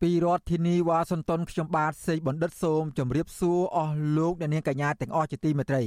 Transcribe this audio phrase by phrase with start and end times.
[0.00, 5.82] ពីរដ្ឋធានីវ៉ាស៊ីនតោនខ្ញុំបាទសេកបណ្ឌិតសូមជម្រាបសួរអស់លោកអ្នកនាងកញ្ញាទាំងអស់ជាទីមេត្រី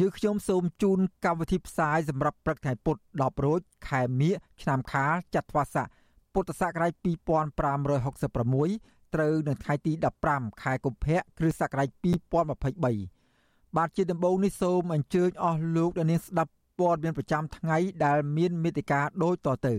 [0.00, 4.32] យើខ្ញុំសូមជូនកម្មវិធីផ្សាយសម្រាប់ព្រឹកថ្ងៃពុធ10រោចខែមិញ
[4.62, 5.86] ឆ្នាំខាលចត្វាស័ក
[6.32, 9.92] ពុទ្ធសករាជ2566ត្រូវនៅថ្ងៃទី
[10.26, 11.88] 15ខែកុម្ភៈគ្រិស្តសករាជ
[12.62, 19.74] 2023បាទជាដំបូងនេះសូមអញ្ជើញអស់លោកអ្នកនាងស្ដាប់ព័ត៌មានប្រចាំថ្ងៃដែលមានមេតិការដូចតទៅ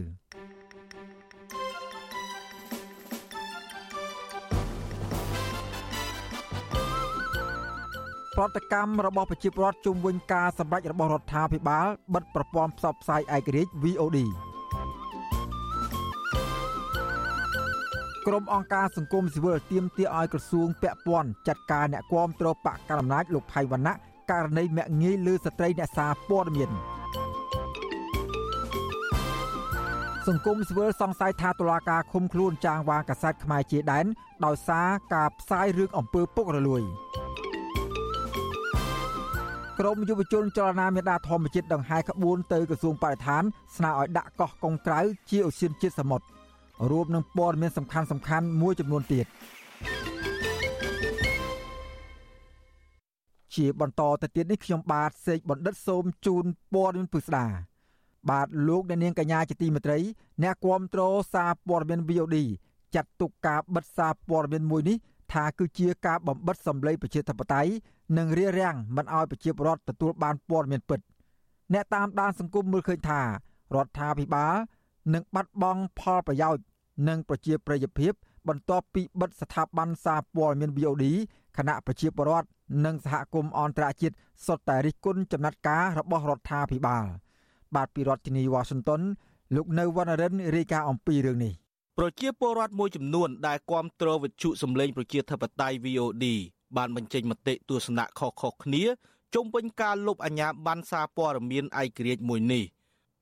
[8.38, 14.20] ប្រតិកម្មរបស់ប្រជាពលរដ្ឋជុំវិញការសម្រេចរបស់រដ្ឋាភិបាលបិទប្រព័ន្ធផ្សព្វផ្សាយឯករាជ្យ VOD
[18.28, 23.94] ក្រុមអង្គការសង្គមស៊ីវិលទាមទារឲ្យក្រសួងពាក់ព័ន្ធចាត់ការអ្នកគាំទ្របកកណ្ដាលអំណាចលោកផៃវណ្ណៈ
[24.32, 26.70] ករណីមាក់ងាយលើស្ត្រីអ្នកសារព័ត៌មាន
[30.28, 34.06] សង្គមស៊ីវិលសង្ស័យថាតុលាការឃុំខ្លួនចាងវ៉ាកាសែតខ្មែរជាដែន
[34.46, 36.84] ដោយសារការផ្សាយរឿងអំពើពុករលួយ
[39.80, 43.44] ក្រមយុវជនចលនាមេដាធម្មជាតិដង្ហែក្បួនទៅក្រសួងបរិស្ថាន
[43.78, 45.00] ស្នើឲ្យដាក់កោះកុងក្រៅ
[45.30, 46.26] ជាឧស្សាហជាតិសមុទ្រ
[46.92, 49.26] រួមនឹងព័ត៌មានសំខាន់សំខាន់មួយចំនួនទៀត
[53.56, 57.46] ជាបន្តទៅទៀតនេះខ្ញុំបាទសេកបណ្ឌិតសូមជូនព័ត៌មានពិស្ដា
[58.30, 60.00] បាទលោកអ្នកនាងកញ្ញាជាទីមេត្រី
[60.44, 61.02] អ្នកគាំទ្រ
[61.34, 62.38] សារព័ត៌មាន VOD
[62.96, 64.98] ចាត់ទុកការបិទសារព័ត៌មានមួយនេះ
[65.34, 67.72] ថាគឺជាការបំបិតសម្លេងប្រជាធិបតេយ្យ
[68.18, 71.00] និងរារាំងមិនឲ្យប្រជាពលរដ្ឋទទួលបានព័ត៌មានពិត
[71.74, 73.28] អ្នកតាមដានសង្គមមើលឃើញថារ
[73.86, 74.56] ដ្ឋាភិបាល
[75.14, 76.64] នឹងបាត់បង់ផលប្រយោជន៍
[77.08, 78.14] និងប្រជាប្រិយភាព
[78.48, 81.06] បន្ទាប់ពីបិទស្ថាប័នសារព័ត៌មាន VOD
[81.58, 82.48] គណៈប្រជាពលរដ្ឋ
[82.86, 87.06] និងសហគមន៍អន្តរជាតិសុទ្ធតែរិះគន់ចំណាត់ការរបស់រដ្ឋាភិបាល
[87.76, 89.02] បាទពីរដ្ឋធានី Washington
[89.56, 91.54] លោកនៅវណ្ណរិនរាយការណ៍អំពីរឿងនេះ
[91.98, 96.26] ប្រជាពលរដ្ឋមួយចំនួនដែលគាំទ្រវិទ្យុសម្លេងប្រជាធិបតេយ្យ VOD
[96.78, 98.84] បានបញ្ចេញមតិទស្សនៈខុសៗគ្នា
[99.34, 102.64] ជុំវិញការលុបអាញាប័ណ្ណសារព័ត៌មានឯករាជ្យមួយនេះ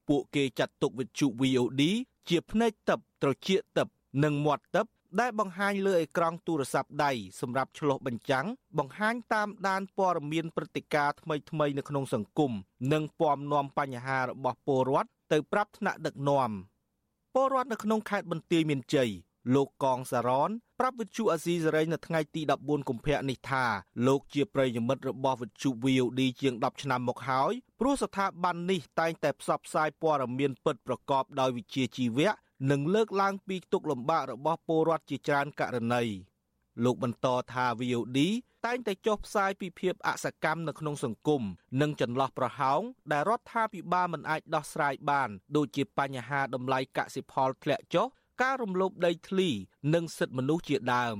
[0.08, 1.82] ពួកគេចាត់ទុកវិទ្យុ VOD
[2.30, 3.88] ជាភ្នែកទឹកត្រចៀកទឹក
[4.24, 4.88] និងមាត់ទឹក
[5.20, 8.46] ដែលបង្ហាញលើអេក្រង់ទូរស័ព្ទដៃសម្រាប់ឆ្លុះបញ្ចាំង
[8.78, 12.52] បង្ហាញតាមដានព័ត៌មានព្រឹត្តិការណ៍ថ្មីៗនៅក្នុងសង្គម
[12.94, 16.52] និងពំនាំបញ្ហារបស់ពលរដ្ឋទៅប្រាប់ថ្នាក់ដឹកនាំ
[17.36, 19.10] ពលរដ្ឋនៅក្នុងខេត្តបន្ទាយមានជ័យ
[19.56, 20.50] លោកកងសារ៉ន
[20.80, 23.66] ប្រាប់វិទ្យុអាស៊ីសេរីនៅថ្ងៃទី14កុម្ភៈនេះថា
[24.08, 32.32] លោកជាប្រិយមិត្តរបស់វិទ្យុ VOD ជាង10ឆ្នាំមកហើយព្រោះស្ថាប័ននេះតែងតែផ្សព្វផ្សាយព័ត៌មានពិតប្រកបដោយវិជ្ជាជីវៈ
[32.72, 36.04] និងលើកឡើងពីទុកលំបាករបស់ពលរដ្ឋជាច្រើនករណី
[36.84, 38.20] លោកបន្តថា VOD
[38.66, 41.44] តែងតែចុះផ្សាយពីភាពអសកម្មនៅក្នុងសង្គម
[41.82, 48.08] និងចន្លោះប្រហោងដែលរដ្ឋាភិបាលមិនអាចដោះស្រាយបាន ដូចជាបញ្ហាតម្លៃកសិផលធ្លាក់ចុះ
[48.42, 49.50] ការរំលោភដីធ្លី
[49.94, 51.18] និងសិទ្ធិមនុស្សជាដើម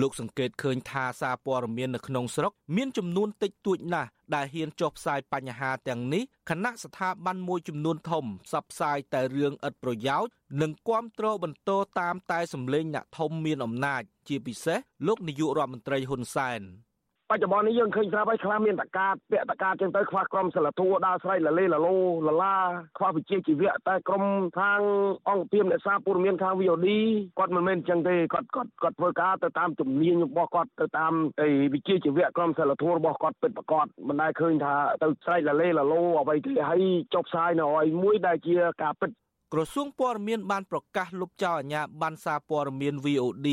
[0.00, 16.64] លោកសង្កេតឃើញថាសារព័ត៌មាននៅក្នុងស្រុកមានចំនួនតិចតួចណាស់ដែលហ៊ានចុះផ្សាយបញ្ហាទាំងនេះខណៈស្ថាប័នមួយចំនួនធំផ្សព្វផ្សាយតែរឿងឥតប្រយោជន៍និងគាំទ្របន្តតាមតែសម្លេងអ្នកធំមានអំណាច ជាពិសេសលោកនាយករដ្ឋមន្ត្រីហ៊ុនសែនប
[17.36, 21.96] ច្ចុប្បន្ននេះយើងឃើញស្រាប់ហើយខ្លះមានតកាតពាក់តកាតចឹងទៅខ្វះក្រុមសិលធัวដើរស្រែកលលេលលោ
[22.26, 22.56] លឡា
[22.98, 24.24] ខ្វះវិជាជីវៈតែក្រុម
[24.60, 24.80] ខាង
[25.28, 26.88] អង្គភាពអ្នកសារព័ត៌មានខាង VOD
[27.38, 31.12] គាត់មិនមែនចឹងទេគាត់គាត់គាត់ធ្វើការទៅតាមជំនាញរបស់គាត់ទៅតាម
[31.74, 36.82] វិជាជីវៈក្រុមសិលធัวរបស់គាត់ពិតប្រាកដមិនដែលឃើញថាទៅស្រែកលលេលលោអ្វីទេហើយ
[37.14, 39.10] ចុះផ្សាយនៅឲ្យមួយដែលជាការពិត
[39.56, 43.48] ក្រសួងព័ត៌មានបានប្រកាសលុបចោលអាជ្ញាប័ណ្ណសារព័ត៌មាន VOD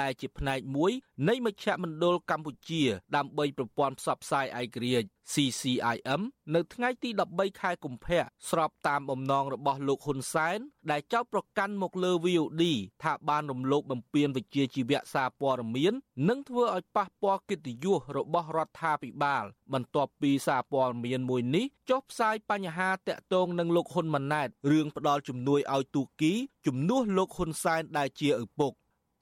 [0.00, 0.92] ដែលជាផ្នែកមួយ
[1.28, 2.82] នៃមជ្ឈមណ្ឌលកម្ពុជា
[3.16, 6.20] ដើម្បីប្រព័ន្ធផ្សព្វផ្សាយឯករាជ្យ CCIM
[6.54, 8.20] នៅថ្ងៃទី13ខែកុម្ភៈ
[8.50, 10.58] ស្របតាមបំណងរបស់លោកហ៊ុនសែន
[10.90, 12.62] ដែលចោទប្រកាន់មកលើ VOD
[13.02, 15.92] ថាបានរំលោភបំពានវិជ្ជាជីវៈសារព័ត៌មាន
[16.28, 26.32] និងធ្វើឲ្យប៉ះពាល់កិត្តិយសរបស់រដ្ឋាភិបាល បន្ទាប់ពីសារព័ត៌មានមួយនេះចុះផ្សាយបញ្ហាតាក់ទងនឹងលោកហ៊ុនម៉ាណែតរឿងផ្ដាល់ជំនួយឲ្យទូគី
[26.66, 28.74] ជំនួសលោកហ៊ុនសែនដែលជាឪពុក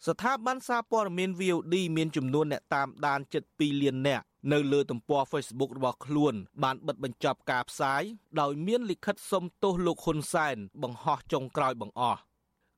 [0.07, 8.03] ស្ថាប័នសារព័ត៌មាន VOD មានចំនួនអ្នកតាមដានជិត2លាននាក់ នៅលើទំព័រ Facebook របស់ខ្លួន បានបិទបញ្ចប់ការផ្សាយ
[8.41, 12.21] ដោយមានលិខិតសុំទោសលោកហ៊ុនសែនបង្ហោះចុងក្រោយបង្អស់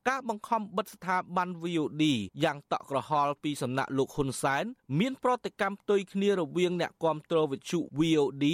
[0.09, 2.05] ការបង្ខំបិទស្ថាប័ន VOD
[2.45, 4.65] យ៉ាងតក់ក្រហល់ពីសំណាក់លោកហ៊ុនសែន
[4.99, 8.45] មានប្រតិកម្មផ្ទុយគ្នារវាងអ្នកគាំទ្រវិទ្យុ VOD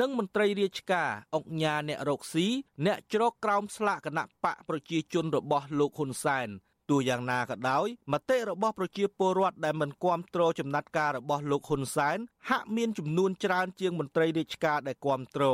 [0.00, 2.46] និងមន្ត្រីរាជការអង្គញាអ្នករកស៊ី
[2.86, 6.48] អ្នកជ្រកក្រោមស្លាកគណៈបកប្រជាជនរបស់លោកហ៊ុនសែន
[6.90, 12.18] ទោះយ៉ាងណាក៏ដោយមតិរបស់ប្រជាពលរដ្ឋដែលមិនគាំទ្រចំណាត់ការរបស់លោកហ៊ុនសែន
[12.50, 15.44] ហាក់មានចំនួនច្រើនជាងមន្ត្រីរាជការដែលគាំទ្រ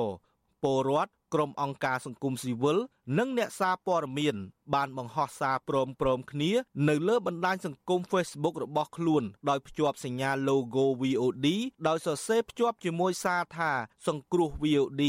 [0.63, 2.79] ពលរដ្ឋក្រុមអង្គការសង្គមស៊ីវិល
[3.19, 4.37] និងអ្នកសារព័ត៌មាន
[4.75, 6.51] បានបង្ហោះសារព្រមព្រមគ្នា
[6.89, 11.47] នៅលើបណ្ដាញសង្គម Facebook របស់ខ្លួន ដោយភ្ជាប់សញ្ញា logo VOD
[11.89, 13.71] ដោយសរសេរភ្ជាប់ជាមួយសារថា
[14.07, 15.03] សង្គ្រោះ VOD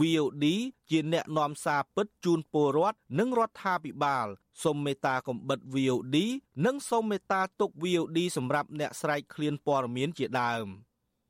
[0.00, 0.44] VOD
[0.90, 4.26] ជាអ្នកនាំសារពិតជូនពលរដ្ឋនិងរដ្ឋាភិបាល
[4.64, 6.16] សូមមេត្តាកំបិត VOD
[6.66, 10.66] និងសូមមេត្តាទុក VOD សម្រាប់អ្នកស្រែកឃ្លានព័ត៌មានជាដើម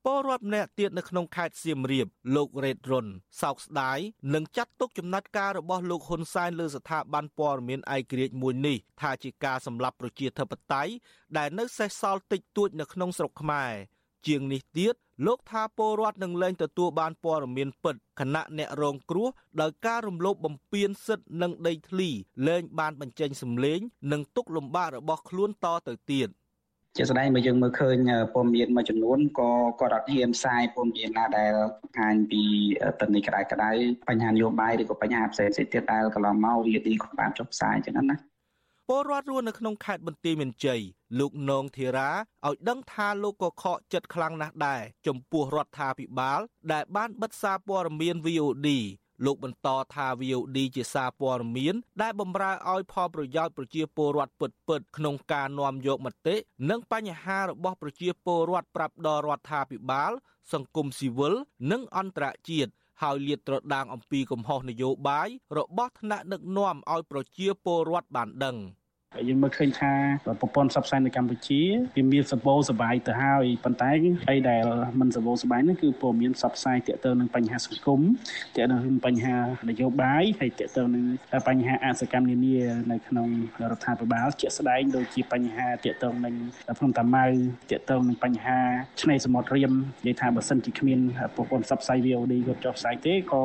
[0.05, 3.07] ពលរដ្ឋម្នាក់ទៀតនៅក្នុងខេត្តសៀមរាបលោករ៉េតរុន
[3.43, 3.99] សោកស្ដាយ
[4.35, 10.93] នឹងចាត់ទុកចំណាត់ការរបស់លោកហ៊ុនសែនលើស្ថាប័នព័ត៌មានឯករាជ្យមួយនេះថាជាការសម្លាប់ប្រជាធិបតេយ្យ
[11.37, 13.73] ដែលនៅសេសសល់តិចតួចនៅក្នុងស្រុកខ្មែរ
[14.27, 19.29] ជាងនេះទៀត លោកថាពលរដ្ឋនឹងលែងទទួលបានព័ត៌មានពិតខណៈអ្នករងគ្រោះ
[19.61, 22.09] ដោយការរំលោភបំពានសិទ្ធិនិងដីធ្លី
[22.49, 23.81] លែងបានបញ្ចេញសម្លេង
[24.13, 26.29] និងទុកលំបាករបស់ខ្លួនតទៅទៀត
[26.97, 27.97] ជាស្ដែងបើយើងមើលឃើញ
[28.35, 31.53] ព័ត៌មានមួយចំនួនក៏គាត់អត់ហ៊ានផ្សាយព័ត៌មានណាដែល
[31.83, 32.43] បង្ហាញពី
[33.01, 33.71] តនីក្តៅក្តៅ
[34.09, 38.17] បញ្ហានយោបាយឬក៏បញ្ហាផ្សេងៗទៀតដែលកន្លងមកវាទីក៏បានចុះផ្សាយចឹងណា
[38.91, 40.81] ពលរដ្ឋរស់នៅក្នុងខេត្តបន្ទាយមានជ័យ
[41.19, 42.11] លោកនងធីរា
[42.47, 46.41] ឲ្យដឹងថាលោកក៏ខកចិត្តខ្លាំងណាស់ដែរចំពោះរដ្ឋាភិបាល
[46.73, 48.69] ដែលបានបិទសារព័ត៌មាន VOD
[49.25, 56.37] លោកបន្តថា VOD ជាសារព័ត៌មាន ដែលបំរើឲ្យផលប្រយោជន៍ប្រជាពលរដ្ឋពិតពិតក្នុងការនាំយកមតិ
[56.71, 60.13] និងបញ្ហារបស់ប្រជាពលរដ្ឋប្រាប់ដល់រដ្ឋាភិបាល
[60.53, 61.35] សង្គមស៊ីវិល
[61.71, 62.71] និងអន្តរជាតិ
[63.03, 65.29] ហើយលាតត្រដាងអំពីកំហុសនយោបាយ
[65.59, 68.86] របស់ថ្នាក់ដឹកនាំឲ្យប្រជាពលរដ្ឋបានដឹង។ហើ
[69.21, 69.93] យយើងមើលឃើញថា
[70.41, 71.61] ប្រព័ន្ធផ្សព្វផ្សាយនៅកម្ពុជា
[71.97, 73.91] វាមានសបោសបាយទៅហើយប៉ុន្តែ
[74.31, 74.65] អីដែល
[75.01, 78.01] មិនសបោសបាយនោះគឺព័ត៌មានផ្សព្វផ្សាយទាក់ទងនឹងបញ្ហាសង្គម
[78.57, 79.37] ទាក់ទងនឹងបញ្ហា
[79.71, 81.05] នយោបាយហើយទាក់ទងនឹង
[81.49, 82.57] បញ្ហាអសកម្មនានា
[82.91, 83.29] នៅក្នុង
[83.71, 86.35] រដ្ឋាភិបាលជាក់ស្ដែងដូចជាបញ្ហាទាក់ទងនឹង
[86.79, 87.25] ភ្នំតាម៉ៅ
[87.71, 88.59] ទាក់ទងនឹងបញ្ហា
[89.01, 89.73] ឆ្នេរសមុទ្ររៀម
[90.07, 91.01] និយាយថាបើសិនជាគ្មាន
[91.37, 93.43] ប្រព័ន្ធផ្សព្វផ្សាយ VOD គាត់ចុះផ្សាយទេក៏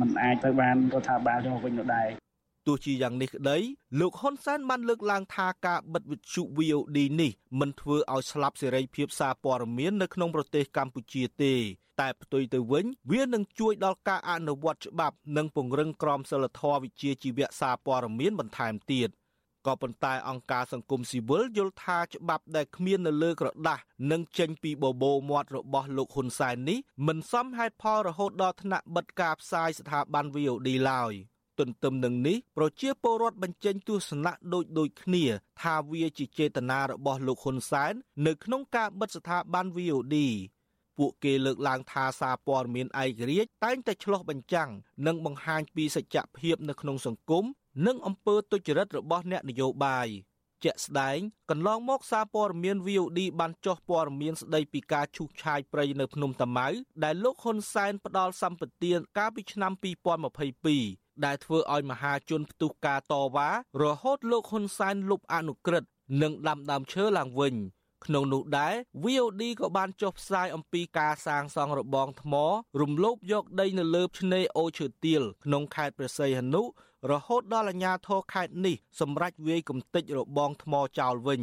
[0.00, 2.21] មិនអាចទៅបានរដ្ឋាភិបាលយកវិញនោះដែរ
[2.66, 3.58] ទោះជាយ៉ាងនេះក្តី
[4.00, 11.54] លោកហ៊ុនសែនបានលើកឡើងថាការបិទវិទ្យុ VOD នេះមិនធ្វើឲ្យស្លាប់សេរីភាពសារព័ត៌មាននៅក្នុងប្រទេសកម្ពុជាទេ
[12.00, 19.10] តែផ្ទុយទៅវិញ វានឹងជួយដល់ការអនុវត្តច្បាប់និងពង្រឹងក្រមសីលធម៌វិជ្ជាជីវៈសារព័ត៌មានបន្ថែមទៀត
[19.66, 31.12] ក៏ប៉ុន្តែអង្គការសង្គមស៊ីវិលយល់ថាច្បាប់ដែលគ្មាននៅលើក្រដាស់និងចេញពីបបោមាត់របស់លោកហ៊ុនសែននេះមិនសមហេតុផលរហូតដល់ថ្នាក់បិទការផ្សាយស្ថាប័ន VOD ឡើយ។
[31.62, 35.24] ទន្ទឹមនឹងនេះប្រជាពលរដ្ឋបញ្ចេញទស្សនៈដូចដូចគ្នា
[35.62, 37.92] ថាវាជាចេតនារបស់លោកហ៊ុនសែន
[38.26, 40.16] នៅក្នុងការបិទស្ថាប័ន VOD
[40.98, 44.70] ពួកគេលើកឡើងថាសារព័ត៌មានឯករាជ្យតែងតែឆ្លោះបញ្ចាំង
[45.06, 47.44] និងបង្ហាញពីសច្ចភាពនៅក្នុងសង្គម
[47.86, 50.08] និងអំពើទុច្ចរិតរបស់អ្នកនយោបាយ
[50.64, 51.18] ជាក់ស្ដែង
[51.50, 56.68] កន្លងមកសារព័ត៌មាន VOD បានចុះព័ត៌មានស្ដីពីការឈូសឆាយព្រៃនៅភ្នំតាម៉ៅ
[57.04, 59.72] ដែលលោកហ៊ុនសែនផ្ដាល់សម្បទានកាលពីឆ្នាំ
[60.52, 63.48] 2022ដែលធ្វើឲ្យមហាជនផ្ទុះការតវ៉ា
[63.82, 65.88] រហូតលោកហ៊ុនសែនលុបអនុក្រឹត្យ
[66.22, 67.54] និងដាំដើមឈើឡើងវិញ
[68.04, 72.34] ក្នុងនោះដែរ VOD ក៏បានចុះផ្សាយអំពីការសាងសង់របងថ្ម
[72.80, 76.62] រំលោភយកដីនៅលើឆ្នេរអូឈើទាលក្នុងខេត្តព្រះសីហនុ
[77.10, 81.42] រហូតដល់អាជ្ញាធរខេត្តនេះសម្រេចវាយគំទេចរបងថ្មចោលវិញ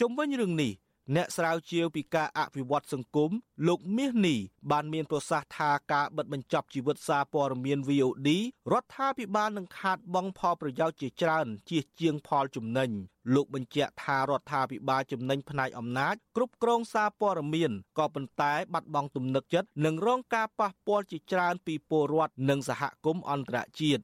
[0.00, 0.72] ជុំវិញរឿងនេះ
[1.14, 3.30] អ្នកស្រាវជ្រាវពីការអភិវឌ្ឍសង្គម
[3.68, 4.36] លោកមាសនី
[4.70, 8.28] បានមានប្រសាសន៍ថាការបិទបញ្ចប់ជីវិតសារព័ត៌មាន VOD
[8.72, 12.90] រដ្ឋាភិបាលនឹងខាតបង់ផលប្រយោជន៍ជាច្រើនជាជាងផលចំណេញ
[13.34, 24.02] លោកបញ្ជាក់ថារដ្ឋាភិបាលចំណេញផ្នែកអំណាចគ្រប់គ្រងសារព័ត៌មានក៏ប៉ុន្តែបាត់បង់ទំនុកចិត្តនិងរងការប៉ះពាល់ជាច្រើនពីពលរដ្ឋនិងសហគមន៍អន្តរជាតិ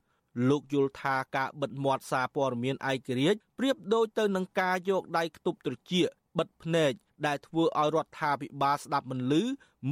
[0.48, 6.92] លោកយល់ថាការបិទមាត់សារព័ត៌មានឯករាជ្យប្រៀបដូចទៅនឹងការយកដៃខ្ទប់ត្រចៀក បិទភ្នែក
[7.26, 9.42] ដែលធ្វើឲ្យរដ្ឋាភិបាលស្ដាប់មិនឮ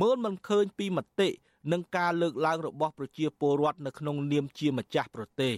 [0.00, 1.28] មើលមិនឃើញពីមតិ
[1.72, 5.54] និងការលើកឡើងរបស់ប្រជាពលរដ្ឋនៅក្នុងនាមជាម្ចាស់ប្រទេស។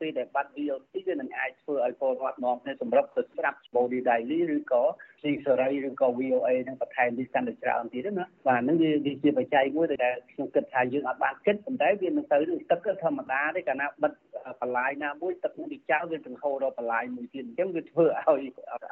[0.00, 4.82] ពេលដែលបាត់ VOC វានឹងអាចធ្វើឲ្យពលរដ្ឋនាំគ្នាសម្រាប់ទៅស្ដាប់ Body Daily ឬក៏
[5.22, 14.12] C សេរីឬក៏ VOA នឹងបន្ថែមនេះកាន់តែច្រើនទៀតណាបាទហ្នឹងវាវាជាបច្ច័យមួយដែលខ្ញុំគិតថាយើងអាចបានគិតប៉ុន្តែវានឹងទៅនឹងទឹកធម្មតាទេកាលណាបិទ
[14.60, 18.42] បន្លាយណាមួយទឹកនោះវាចោលវានឹងហូរដល់បន្លាយមួយទៀតអញ្ចឹងវាធ្វើឲ្យ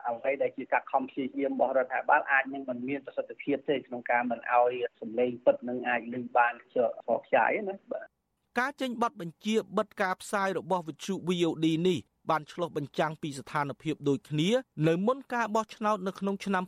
[0.06, 6.92] អ្វីដែលជាការខំព្យាយាមរបស់រដ្ឋាភិបាលអាចនឹងមិនមានប្រសិទ្ធភាពទេក្នុងការមិនឲ្យសម្លេងពិតនឹងអាចលឺបានខ្ជាប់
[7.26, 8.13] ខ្ចាយណាបាទ
[8.58, 11.98] ការចេញប័ណ្ណបញ្ជាបិទការផ្សាយរបស់វិទ្យុ VOD នេះ
[12.30, 14.48] បានឆ្លុះបញ្ចាំងពីស្ថានភាពដូចគ្នា
[14.88, 16.64] នៅមុនការបោះឆ្នោតនៅក្នុងឆ្នាំ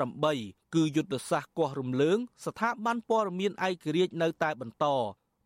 [0.00, 4.86] 2018គឺយុទ្ធសាស្ត្រគាស់រំលើង ស្ថាប័នព័ត៌មានឯករាជ្យនៅតែបន្ត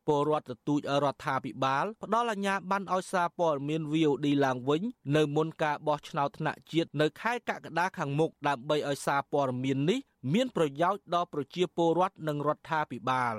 [0.07, 4.83] ពលរដ្ឋទទូចរដ្ឋាភិបាលផ្ដល់អាជ្ញាប័ណ្ណឲ្យសារព័ត៌មាន VOD ឡើងវិញ
[5.17, 10.01] នៅមុនការបោះឆ្នោតថ្នាក់ជាតិនៅខែកក្កដាខាងមុខដើម្បីឲ្យសារព័ត៌មាននេះ
[10.33, 13.37] មានប្រយោជន៍ដល់ប្រជាពលរដ្ឋនិងរដ្ឋាភិបាល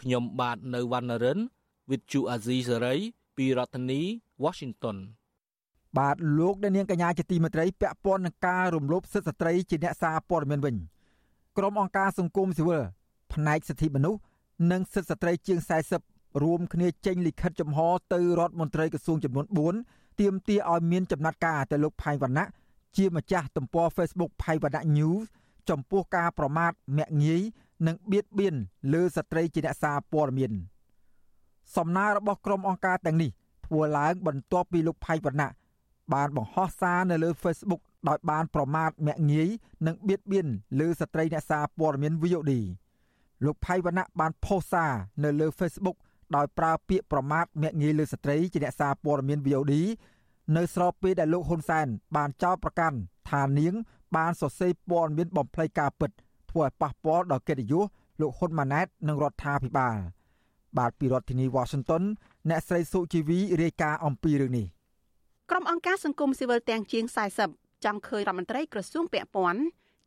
[0.00, 1.38] ខ្ញុំបាទនៅវណ្ណរិន
[1.88, 3.00] with Chu Azizi Saray
[3.36, 4.00] ពីរដ្ឋធានី
[4.44, 4.96] Washington
[5.98, 10.76] បាទលោកអ្នកនាងកញ្ញាជាទីមេត្រីពាក់ព័ន្ធនឹងការរំលោភសិទ្ធិស្ត្រីជាអ្នកសារព័ត៌មានវិញ
[11.56, 12.82] ក្រុមអង្គការសង្គមស៊ីវិល
[13.32, 14.20] ផ្នែកសិទ្ធិមនុស្ស
[14.70, 15.58] និងសិទ្ធិស្ត្រីជាង
[16.00, 17.78] 40រួមគ្នាចេញលិខិតចំហ
[18.12, 22.46] ទៅរដ្ឋមន្ត្រីក្រសួងចំនួន4ទាមទារឲ្យមានចំណាត់ការទៅលោកផៃវណ្ណៈ
[22.96, 25.24] ជាម្ចាស់ទំព័រ Facebook ផៃវណ្ណៈ News
[25.70, 27.42] ចំពោះការប្រមាថមាក់ងាយ
[27.86, 28.54] និងបៀតបៀន
[28.92, 30.52] លើស្ត្រីជាអ្នកសារព័ត៌មាន
[31.76, 33.30] សំណើរបស់ក្រុមអង្គការទាំងនេះ
[33.66, 35.50] ធ្វើឡើងបន្ទាប់ពីលោកផៃវណ្ណៈ
[36.14, 39.48] បានបង្ហោះសារនៅលើ Facebook ដោយបានប្រមាថមាក់ងាយ
[39.86, 40.46] និងបៀតបៀន
[40.80, 42.52] លើស្ត្រីអ្នកសារព័ត៌មាន VOD
[43.44, 44.92] លោកផៃវណ្ណៈបានផុសសារ
[45.24, 45.96] នៅលើ Facebook
[46.36, 49.74] ដោយប្រើពាក្យប្រមាថមាក់ងាយលើស្ត្រីជាអ្នកសារព័ត៌មាន VOD
[50.56, 52.96] នៅស្របពេលដែលលោកហ៊ុនសែនបានចោទប្រកាន់
[53.30, 53.74] ថានាង
[54.16, 56.10] បានសរសេរព័ត៌មានបំភ្លៃការពិត
[56.50, 57.84] ធ្វើឲ្យប៉ះពាល់ដល់កិត្តិយស
[58.20, 59.96] លោកហ៊ុនម៉ាណែតនិងរដ្ឋាភិបាល
[60.78, 62.02] បាទពីរដ្ឋធានី Washington
[62.50, 64.66] អ្នកស្រីសុជីវីរាយការណ៍អំពីរឿងនេះ
[65.50, 67.04] ក្រុមអង្គការសង្គមស៊ីវិលទាំងជាង
[67.44, 69.60] 40ចង់ឃើញរដ្ឋមន្ត្រីក្រសួងពាក់ព័ន្ធ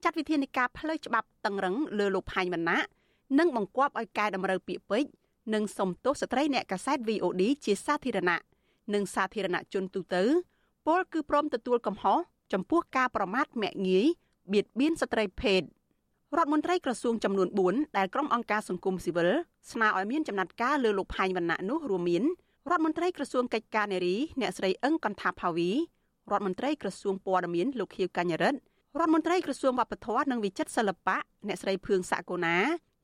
[0.04, 2.80] ចាត់វិធានការផ្លូវច្បាប់តឹងរឹងលើលោកផាញ់វណ្ណៈ
[3.40, 5.12] និងបង្គាប់ឲ្យកែតម្រូវពាក្យពេចន៍
[5.54, 8.40] និងសំទោសស្ត្រីអ្នកកាសែត VOD ជាសាធារណៈ
[8.94, 10.24] និងសាធារណជនទូទៅ
[10.88, 12.18] ពលគឺព្រមទទួលកំហុស
[12.54, 14.08] ចំពោះការប្រមាថមាក់ងាយ
[14.54, 15.62] បៀតបៀនស្ត្រីភេទ
[16.36, 19.30] រដ្ឋមន្ត្រីក្រសួងចំនួន4ដែលក្រុមអង្គការសង្គមស៊ីវិល
[19.72, 22.24] ស្នើឲ្យមានចំណាត់ការលើលោកផាញ់វណ្ណៈនោះរួមមាន
[22.70, 25.70] រដ្ឋមន្ត្រីក្រសួងកិច្ចការនារីអ្នកស្រីអឹងកន្ថាផាវី
[26.32, 28.60] រដ្ឋមន្ត្រីក្រសួងព័ត៌មានលោកខៀវកញ្ញរិទ្ធ
[29.00, 31.18] រដ្ឋមន្ត្រីក្រសួងវប្បធម៌និងវិចិត្រសិល្បៈ
[31.48, 32.58] អ្នកស្រីភឿងសាកូណា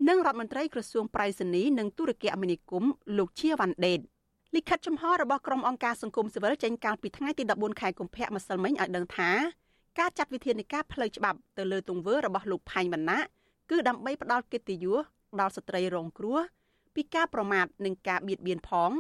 [0.10, 4.00] និងរដ្ឋមន្ត្រីក្រសួងប្រៃសណីនិងទូរគមនាគមន៍លោកជាវ៉ាន់ដេត
[4.56, 9.32] លិខិតចំហរបស់ក្រុមអង្គការសង្គមស៊ីវិលចេញកាលពីថ្ងៃទី14ខែកុម្ភៈម្សិលមិញឲ្យដឹងថា
[10.00, 13.20] ការចាត់វិធានការផ្លូវច្បាប់ទៅលើទង្វើរបស់លោកផាញ់វណ្ណៈ
[13.70, 14.98] គឺដើម្បីផ្ដាល់កិត្តិយស
[15.40, 16.40] ដល់ស្ត្រីរងគ្រោះ
[16.96, 18.92] ពីការប្រមាថនិងការបៀតបៀនផង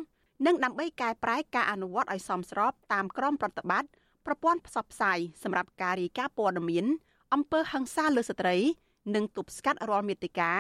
[0.46, 3.90] និងដើម្បីកែប្រែការអនុវត្តឲ្យសមស្របតាមក្រមប្រតិបត្តិ
[4.26, 6.86] ប្រព័ន្ធផ្សព្វផ្សាយសម្រាប់ការរាយការណ៍ព័ត៌មាន
[7.34, 8.58] អំពើហិង្សាលើស្ត្រី
[9.16, 10.52] និងទប់ស្កាត់រាល់មេតិកា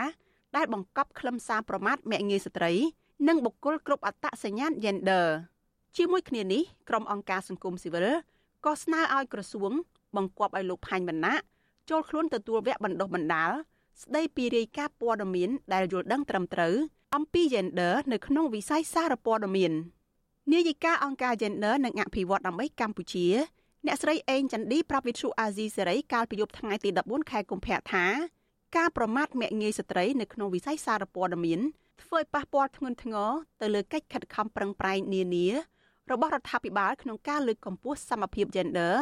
[0.55, 2.71] ដែលបង្កប់ខ្លឹមសារប្រមាថមាក់ងាយស្ត្រី
[3.27, 5.25] និងបុគ្គលគ្រប់អត្តសញ្ញាណ gender
[5.97, 8.07] ជាមួយគ្នានេះក្រុមអង្គការសង្គមស៊ីវិល
[8.65, 9.73] ក៏ស្នើឲ្យក្រសួង
[10.15, 11.35] បង្គាប់ឲ្យលោកផាញ់វណ្ណៈ
[11.89, 13.51] ចូលខ្លួនទទួលវគ្គបណ្ដុះបណ្ដាល
[14.01, 16.75] ស្ដីពីរាយការណ៍ព័ត៌មានដែលយល់ដឹងត្រឹមត្រូវ
[17.15, 19.73] អំពី gender នៅក្នុងវិស័យសារព័ត៌មាន
[20.53, 23.27] នាយិកាអង្គការ gender និងអភិវឌ្ឍដើម្បីកម្ពុជា
[23.85, 28.05] អ្នកស្រីអេងចន្ទឌីប្រាប់វិទ្យុអាស៊ីសេរីកាលពីយប់ថ្ងៃទី14ខែកុម្ភៈថា
[28.77, 31.59] ការប្រមាថមាក់ងាយស្ត្រីនៅក្នុងវិស័យសារព័ត៌មាន
[32.01, 35.47] ធ្វើឲ្យប៉ះពាល់ធ្ងន់ធ្ងរទៅលើកិច្ចខិតខំប្រឹងប្រែងនានា
[36.11, 38.93] របស់រដ្ឋាភិបាលក្នុងការលើកកម្ពស់សមភាព gender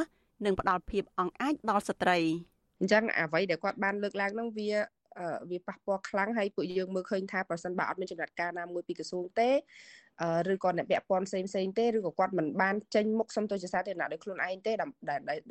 [0.46, 2.18] និងផ្ដល់ភាពអង្អាចដល់ស្ត្រី
[2.80, 4.70] អញ្ចឹងអ្វីដែលគាត់បានលើកឡើងនោះវា
[5.52, 9.50] វាប៉ះពាល់ខ្លាំងហើយពួកយើងមើលឃើញថាប្រសិនបើអត់មានចំណាត់ការណាមួយពីក្រសួងទេ
[10.52, 14.72] ឬក៏អ្នកពាក់ព័ន្ធផ្សេងផ្សេងទេឬក៏គាត់មិនបានចេញមុខសុំទៅជាសាធារណៈដោយខ្លួនឯងទេ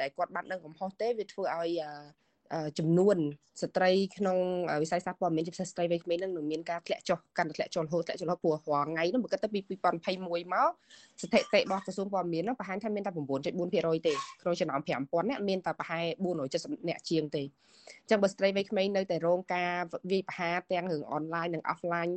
[0.00, 1.70] ដែលគាត់បានដឹងកំហុសទេវាធ្វើឲ្យ
[2.78, 3.16] ចំនួន
[3.62, 4.38] ស្ត្រីក្នុង
[4.82, 9.60] វិស័យសាស្ត្រព័ត៌មានជាពិសេសស្ត្រីវ័យក្មេងនឹងមានការធ្លាក់ចុះកាន់តែធ្លាក់ចុះរហូតធ្លាក់ចុះរហូតព្រោះរាល់ថ្ងៃនោះបើគិតទៅពី
[10.06, 10.68] 2021មក
[11.22, 16.04] ស្ថិតិរបស់ក្រសួងព័ត៌មាននោះបង្ហាញថាមានតែ9.4%ទេក្នុងចំណោម5000នាក់មានតែប្រហែល
[16.46, 19.74] 470នាក់ជាងទេអញ្ចឹងបើស្ត្រីវ័យក្មេងនៅតែរងការ
[20.10, 22.08] វាយប្រហារទាំងរឿងអនឡាញនិងអហ្វឡាញ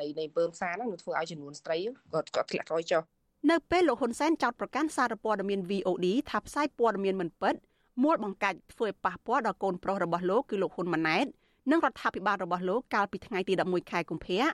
[0.00, 1.78] នៃនៃពើផ្សារហ្នឹងនឹងធ្វើឲ្យចំនួនស្ត្រី
[2.14, 2.20] ក៏
[2.50, 3.02] ធ្លាក់ថយចុះ
[3.50, 7.54] នៅពេលលោកហ៊ុនសែនចោទប្រកាន់សារព័ត៌មាន VOD ថាផ្សាយព័ត៌មានមិនពិត
[8.02, 11.26] មួលបង្កាច់ធ្វើឲ្យប៉ះពាល់ដល់កូនប្រុសរបស់លោកគឺលោកហ៊ុនម៉ាណែត
[11.70, 14.44] និងរដ្ឋាភិបាលរបស់លោកកាលពីថ្ងៃទី11ខែកុម្ភៈ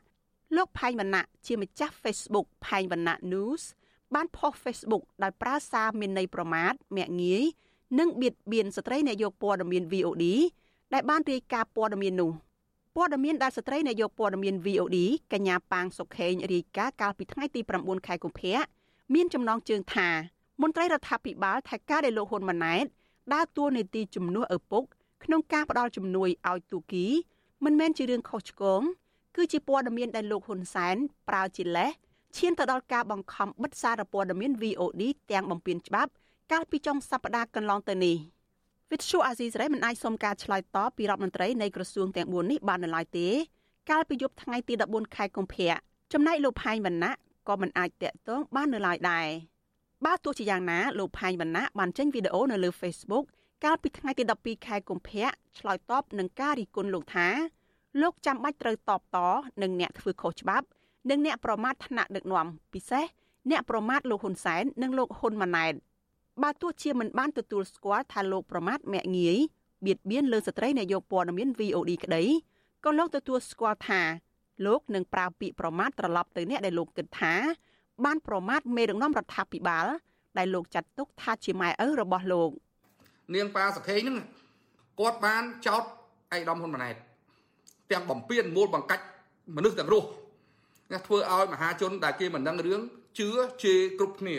[0.57, 3.63] លោកផែងវណ្ណៈជាម្ចាស់ Facebook ផែងវណ្ណៈ News
[4.15, 7.45] បានផុស Facebook ដោយប្រើសារមានន័យប្រមាថមាក់ងាយ
[7.99, 10.25] និងបៀតបៀនស្ត្រីអ្នកយកព័ត៌មាន VOD
[10.95, 12.33] ដែលបានរាយការណ៍ព័ត៌មាននោះ
[12.97, 14.99] ព័ត៌មានដែលស្ត្រីអ្នកយកព័ត៌មាន VOD
[15.33, 18.59] កញ្ញាប៉ាងសុខេងរាយការណ៍កាលពីថ្ងៃទី9ខែកុម្ភៈ
[19.15, 20.09] មានចំណងជើងថា
[20.63, 22.87] មន្ត្រីរដ្ឋាភិបាលថៃការដែលលោកហ៊ុនម៉ាណែត
[23.33, 24.85] ដើរតួនាទីជំនួសឪពុក
[25.25, 27.07] ក្នុងការផ្ដល់ជំនួយឲ្យទូគី
[27.65, 28.83] មិនមែនជារឿងខុសឆ្គង
[29.37, 30.97] គឺជាព័ត៌មានដែលលោកហ៊ុនសែន
[31.29, 31.91] ប្រើជាលេស
[32.37, 36.11] ឈានទៅដល់ការបង្ខំបិទសារព័ត៌មាន VOD ទាំងបំពេញច្បាប់
[36.53, 38.17] កាលពីចុងសប្តាហ៍កន្លងទៅនេះ
[38.91, 43.29] វិទ្យុអាស៊ីសេរីមិនអាចសុំការឆ្លើយតបពីរដ្ឋមន្ត្រីនៃក្រសួងទាំង4នេះបាននៅឡើយទេ
[43.91, 45.75] កាលពីយប់ថ្ងៃទី14ខែកុម្ភៈ
[46.13, 47.13] ចំណែកលោកផៃវណ្ណៈ
[47.49, 49.29] ក៏មិនអាចតាក់ទងបាននៅឡើយដែរ
[50.05, 53.25] បើទោះជាយ៉ាងណាលោកផាញ់វណ្ណៈបានចេញវីដេអូនៅលើ Facebook
[53.65, 57.29] កាលពីថ្ងៃទី12ខែកុម្ភៈឆ្លើយតបនឹងការរិះគន់លោកថា
[58.01, 59.19] លោកចាំបាច់ត្រូវតបត
[59.63, 60.67] នឹងអ្នកធ្វើខុសច្បាប់
[61.11, 63.05] និងអ្នកប្រមាថថ្នាក់ដឹកនាំពិសេស
[63.51, 65.75] អ្នកប្រមាថលោកហ៊ុនសែននិងលោកហ៊ុនម៉ាណែត
[66.43, 69.39] បើទោះជាមិនបានទទួលស្គាល់ថាលោកប្រមាថមាក់ងាយ
[69.85, 72.25] បៀតបៀនលើស្ត្រីនាយកព័ត៌មាន VOD ក្តី
[72.85, 74.03] ក៏លោកទទួលស្គាល់ថា
[74.67, 77.35] លោកនឹងប្រើពាក្យប្រមាថត្រឡប់ទៅអ្នកដែលលោកគិតថា
[78.05, 79.87] បានប្រមាថមេដឹកនាំរដ្ឋាភិបាល
[80.39, 82.51] ដែលលោកចាត់ទុកថាជាម៉ែឪរបស់លោក
[83.35, 84.19] នាងប៉ាសខេងហ្នឹង
[85.01, 85.83] គាត់បានចោត
[86.33, 86.97] អៃដាមហ៊ុនម៉ាណែត
[87.91, 89.05] ទាំងបំពេញមូលបង្កាច់
[89.57, 90.09] មនុស្សទាំងរស់
[91.07, 92.81] ធ្វើឲ្យមហាជនដែលគេមិនដឹងរឿង
[93.19, 93.29] ជឿ
[93.65, 94.37] ជេរគ្រប់គ្នា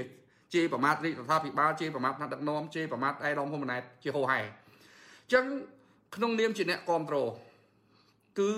[0.53, 5.45] ជេរប្រមាថរាជរដ្ឋាភិបាលជេរប្រមាថថ្នាក់ដឹកនាំជេរប្រមាថអៃដាមហ៊ុនម៉ាណែតជាហោហែអញ្ចឹង
[6.15, 7.27] ក្នុងនាមជាអ្នកគ្រប់គ្រង
[8.39, 8.49] គឺ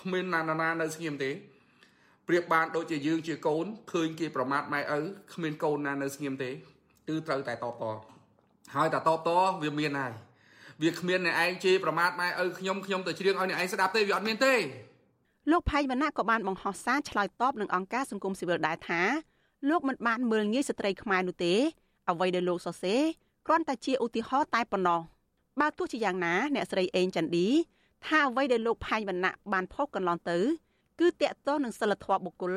[0.00, 1.30] គ្មានណានានៅស្ងៀមទេ
[2.30, 5.00] ប្រៀបបានដូចជាយើងជាកូនឃើញគេប្រមាថម៉ែឪ
[5.32, 6.50] គ្មានកូនណានៅស្ងៀមទេ
[7.08, 7.96] គឺត្រូវតែតបត
[8.74, 9.28] ហើយតែតបត
[9.62, 10.12] វាមានហើយ
[10.82, 14.54] វាគ្មានអ្នកឯងជេរប្រមាថម៉ែឪខ្ញុំខ្ញុំទៅច្រៀងឲ្យអ្នកឯងស្ដាប់ទេវាអត់មានទេ
[15.50, 19.02] លោកផៃវណ្ណៈក៏បានបង្ហោះសារឆ្លើយតបនឹងអង្គការសង្គមស៊ីវិលដែរថា
[19.68, 21.54] លោកមិនបានមើលងាយស្ត្រីខ្មែរនោះទេ
[22.10, 23.00] អ្វីដែលលោកសរសេរ
[23.46, 25.00] គ្រាន់តែជាឧទាហរណ៍តែប៉ុណ្ណោះ
[25.60, 27.46] បើទោះជាយ៉ាងណា អ្នកស្រីអេងចន្ទឌី
[28.06, 30.38] ថាអ្វីដែលលោកផាញ់វណ្ណៈបានផុសកន្លងទៅ
[31.00, 32.54] គឺតកតោនឹងសិលធម៌បុគ្គល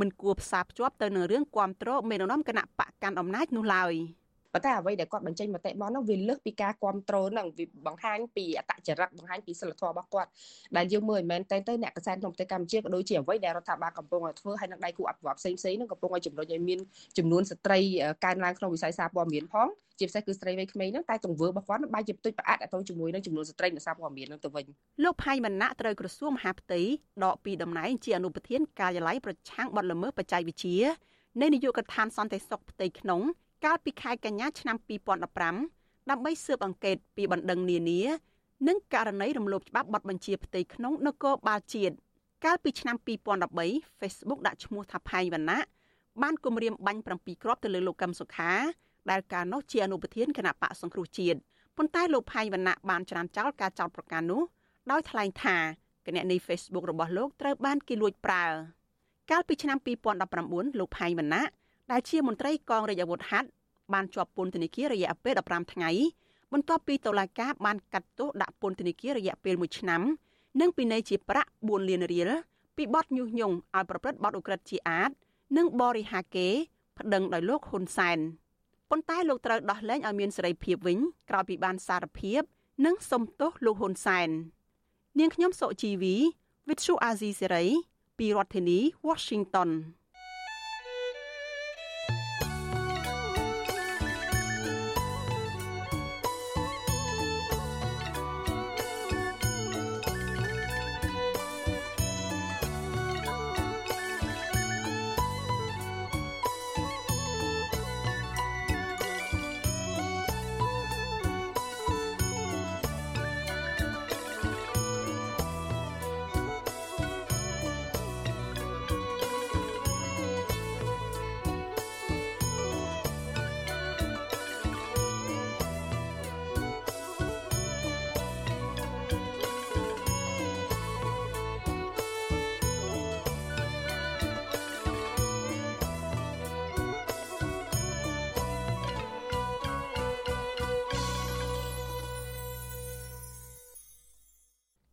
[0.00, 3.94] មិនគួរផ្សារភ្ជាប់ទៅនឹងរឿងគាំទ្រមេដឹកនាំគណៈបកកាន់អំណាចនោះឡើយ។
[4.52, 10.30] ប៉ុន្តែអ្វីដែលគាត់បញ្ចេញមតិរបស់នោះវាលើសពីការគ្រប់គ្រងហ្នឹងវាបង្ហាញពីអតចរិតបង្ហាញពីសិលធម៌របស់គាត់
[10.76, 16.78] ដែលយើងមើលមិនមែនតែទៅអ្នកកសែតក្នុងប្រទេសកម្ពុជាក៏ដូចជាអ្វីដែលរដ្ឋាភិបាលកំពុងធ្វើហើយនឹងដៃគូអភិវឌ្ឍផ្សេងផ្សេងហ្នឹងកំពុងឲ្យជំរុញឲ្យមាន
[17.18, 17.78] ចំនួនស្ត្រី
[18.24, 24.64] កើនឡើងក្នុងវិស័យសារព័ត៌មានផងជាពិសេសគឺស្ត្រីវ័យក្មេងហ្នឹងតែទង្វើរបស់គាត់បែរជាផ្ទុយផ្អាកទៅជាមួយនឹងចំនួនស្ត្រីនៅសារព័ត៌មានហ្នឹងទៅវិញ
[25.04, 26.80] លោកផៃមណៈត្រូវក្រសួងមហាផ្ទៃ
[27.24, 30.78] ដកពីតំណែងជាអនុប្រធានការិយាល័យប្រឆាំងបទល្មើសបច្ចេកវិទ្យា
[31.40, 33.20] នៃនាយកដ្ឋានសន្តិសុខផ្ទៃក្នុង
[33.64, 34.76] កាលពីខែកញ្ញាឆ្នាំ
[35.42, 38.00] 2015ដើម្បីស៊ើបអង្កេតពីបណ្ដឹងនានា
[38.68, 41.94] និងករណីរំលោភច្បាប់បទបញ្ជាផ្ទៃក្នុងនគរបាលជាតិ
[42.44, 42.96] កាលពីឆ្នាំ
[43.48, 45.60] 2013 Facebook ដាក់ឈ្មោះថាផៃវណ្ណៈ
[46.22, 48.52] បានគម្រាមបាញ់7គ្រាប់ទៅលើលោកកឹមសុខា
[49.10, 51.38] ដែលកាលនោះជាអនុប្រធានគណៈបកសង្គ្រោះជាតិ
[51.76, 54.42] ប៉ុន្តែលោកផៃវណ្ណៈបានច្រានចោលការចោទប្រកាន់នោះ
[54.90, 55.56] ដោយថ្លែងថា
[56.06, 58.44] គណនី Facebook របស់លោកត្រូវបានគេលួចប្រើ
[59.30, 59.78] កាលពីឆ្នាំ
[60.28, 61.46] 2019លោកផៃវណ្ណៈ
[61.90, 63.48] ដែលជាមន្ត្រីកងរាជអាវុធហត្ថ
[63.92, 65.90] បានជាប់ពន្ធនាគាររយៈពេល15ថ្ងៃ
[66.52, 70.02] បន្ទាប់ពីតុលាការបានកាត់ទោសដាក់ពន្ធនាគាររយៈពេល1ឆ្នាំ
[70.60, 72.30] និងពិន័យជាប្រាក់4លានរៀល
[72.76, 75.10] ពីបទញុះញង់ឲ្យប្រព្រឹត្តបទឧក្រិដ្ឋជាអាត
[75.56, 76.48] និងបរិហាកេ
[76.98, 78.18] ប្តឹងដោយលោកហ៊ុនសែន
[78.90, 80.98] ប៉ុន្តែលោកត្រូវដោះលែងឲ្យមានសេរីភាពវិញ
[81.30, 82.42] ក្រោយពីបានសារភាព
[82.84, 84.28] និងសុំទោសលោកហ៊ុនសែន
[85.18, 86.16] នាងខ្ញុំសុជីវី
[86.66, 87.68] With Shu Azizi Serai
[88.18, 89.70] ពីរដ្ឋធានី Washington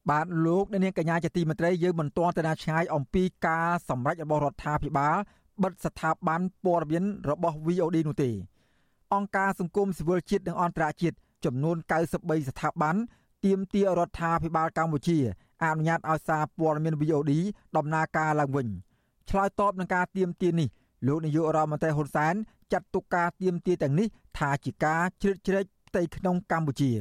[0.09, 5.15] បាទលោកអ្នកនាងកញ្ញាជាទីមេត្រីយើងមិនទាន់ទៅណាឆ្ងាយអំពីការសម្រេចរបស់រដ្ឋាភិបាល
[5.63, 8.29] បិទស្ថាប័នព័ត៌មានរបស់ VOD នោះទេ
[9.13, 11.77] អង្គការសង្គមស៊ីវិលជាតិនិងអន្តរជាតិចំនួន
[12.13, 12.95] 93ស្ថាប័ន
[13.45, 15.17] ទាមទាររដ្ឋាភិបាលកម្ពុជា
[15.63, 17.31] អនុញ្ញាតឲ្យសារព័ត៌មាន VOD
[17.77, 18.67] ដំណើរការឡើងវិញ
[19.29, 20.69] ឆ្លើយតបនឹងការទាមទារនេះ
[21.07, 22.33] លោកនាយករដ្ឋមន្ត្រីហ៊ុនសែន
[22.73, 26.91] ចាត់ទុកការទាមទារទាំងនេះថាជាការជ្រៀតជ្រែកផ្ទៃក្នុងកម្ពុជា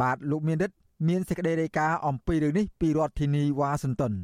[0.00, 0.76] បាទលោកមានរិទ្ធ
[1.08, 4.14] មានសេចក្តីរាយការណ៍អំពីរឿងនេះពីរដ្ឋធានីវ៉ាស៊ីនតោន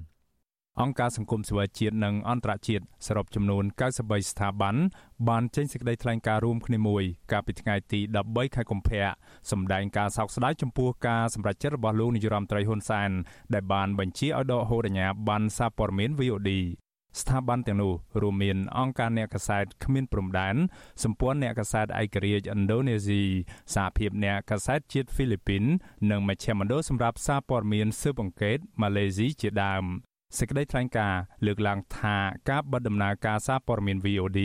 [0.80, 3.64] អង្គការសង្គមស៊ីវិលជាតិនិងអន្តរជាតិសរុបចំនួន
[3.98, 4.76] 93ស្ថាប័ន
[5.28, 9.06] បានចេញសេចក្តីថ្លែងការណ៍រួមគ្នាមួយកាលពីថ្ងៃទី13ខែកុម្ភៈ
[9.50, 13.10] សម្ដែងការសោកស្ដាយចំពោះការសម្រេចចិត្តរបស់លោកនាយរដ្ឋមន្ត្រីហ៊ុនសែន
[13.54, 16.50] ដែលបានបញ្ជាឲ្យដកហូតអាជ្ញាប័ណ្ណសារព័ត៌មាន VOD
[17.20, 20.56] ស្ថាប័នទាំងនោះរួមមានអង្គការអ្នកកាសែតគ្មានព្រំដែន
[21.04, 23.22] សម្ព័ន្ធអ្នកកាសែតឯករាជ្យឥណ្ឌូនេស៊ី
[23.74, 25.64] សហភាពអ្នកកាសែតជាតិហ្វីលីពីន
[26.10, 29.84] និងមជ្ឈមណ្ឌលសម្រាប់សារព័ត៌មានស៊ើបអង្កេតម៉ាឡេស៊ីជាដើម
[30.38, 32.16] សេចក្តីថ្លែងការណ៍លើកឡើងថា
[32.50, 34.40] ការបិទដំណើរការសារព័ត៌មាន VOD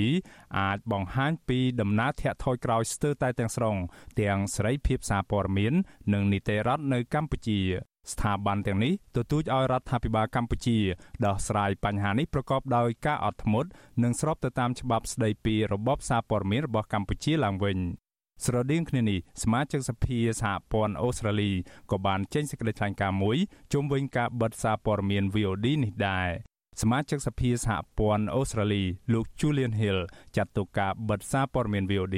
[0.59, 3.75] អាចបង្ហាញពីដំណើរធាក់ថយក្រោយស្ទើរតែទាំងស្រុង
[4.21, 5.73] ទាំងសេរីភាពសារព័ត៌មាន
[6.13, 7.59] និងនីតិរដ្ឋនៅកម្ពុជា
[8.11, 10.77] ស្ថាប័នទាំងនេះទទូចឲ្យរដ្ឋាភិបាលកម្ពុជា
[11.25, 13.69] ដោះស្រាយបញ្ហានេះប្រកបដោយការអត់ធ្មត់
[14.03, 17.77] និងស្របទៅតាមច្បាប់ស្តីពីរបបសារព័ត៌មានរបស់កម្ពុជាឡើងវិញ
[18.45, 21.51] ស្រដៀងគ្នានេះសមាជិកសភាសហព័ន្ធអូស្ត្រាលី
[21.91, 23.37] ក៏បានចេញសេចក្តីថ្លែងការណ៍មួយ
[23.73, 26.29] ជុំវិញការបិទសារព័ត៌មាន VOD នេះដែរ
[26.81, 28.83] សមាជិកសភាសហព័ន្ធអូស្ត្រាលី
[29.13, 29.99] លោក Julian Hill
[30.35, 32.17] ចាត់ទុកការបិទសារព័ត៌មាន VOD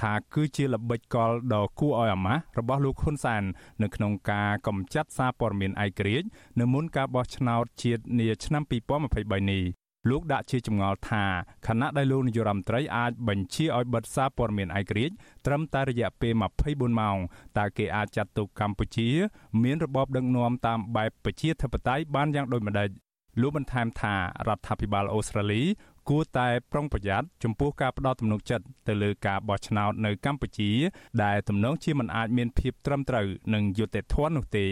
[0.00, 3.42] ថាគឺជាល្បិចកលដ៏គួរឲ្យអាម៉ាស់របស់លោកហ៊ុនសែន
[3.82, 6.26] នៅក្នុងការកម្ចាត់សារព័ត៌មានឯករាជ្យ
[6.60, 8.62] នៅមុនការបោះឆ្នោតជាតិនាឆ្នាំ
[9.06, 9.64] 2023នេះ
[10.10, 11.24] លោកដាក់ជាចម្ងល់ថា
[11.66, 15.14] ខណៈដែលលោកនាយរដ្ឋមន្ត្រីអាចបញ្ជាឲ្យបិទសារព័ត៌មានឯករាជ្យ
[15.46, 16.32] ត្រឹមតែរយៈពេល
[16.66, 17.16] 24ម៉ោង
[17.58, 19.08] តើគេអាចចាត់ទុកកម្ពុជា
[19.62, 22.88] មានរបបដឹកនាំតាមបែបប្រជាធិបតេយ្យបានយ៉ាងដូចម្តេច
[23.40, 24.14] លោកបន្ថែមថា
[24.48, 25.62] រដ្ឋាភិបាលអូស្ត្រាលី
[26.08, 30.70] គួរតែប្រុងប្រយ័ត្នចំពោះការផ្ដោតទំនុកចិត្តទៅលើការបោះឆ្នោតនៅកម្ពុជា
[31.22, 34.66] ដែលទំនងជាមិនអាចមានភាពត្រឹមត្រូវនិងយុត្តិធម៌នោះទេ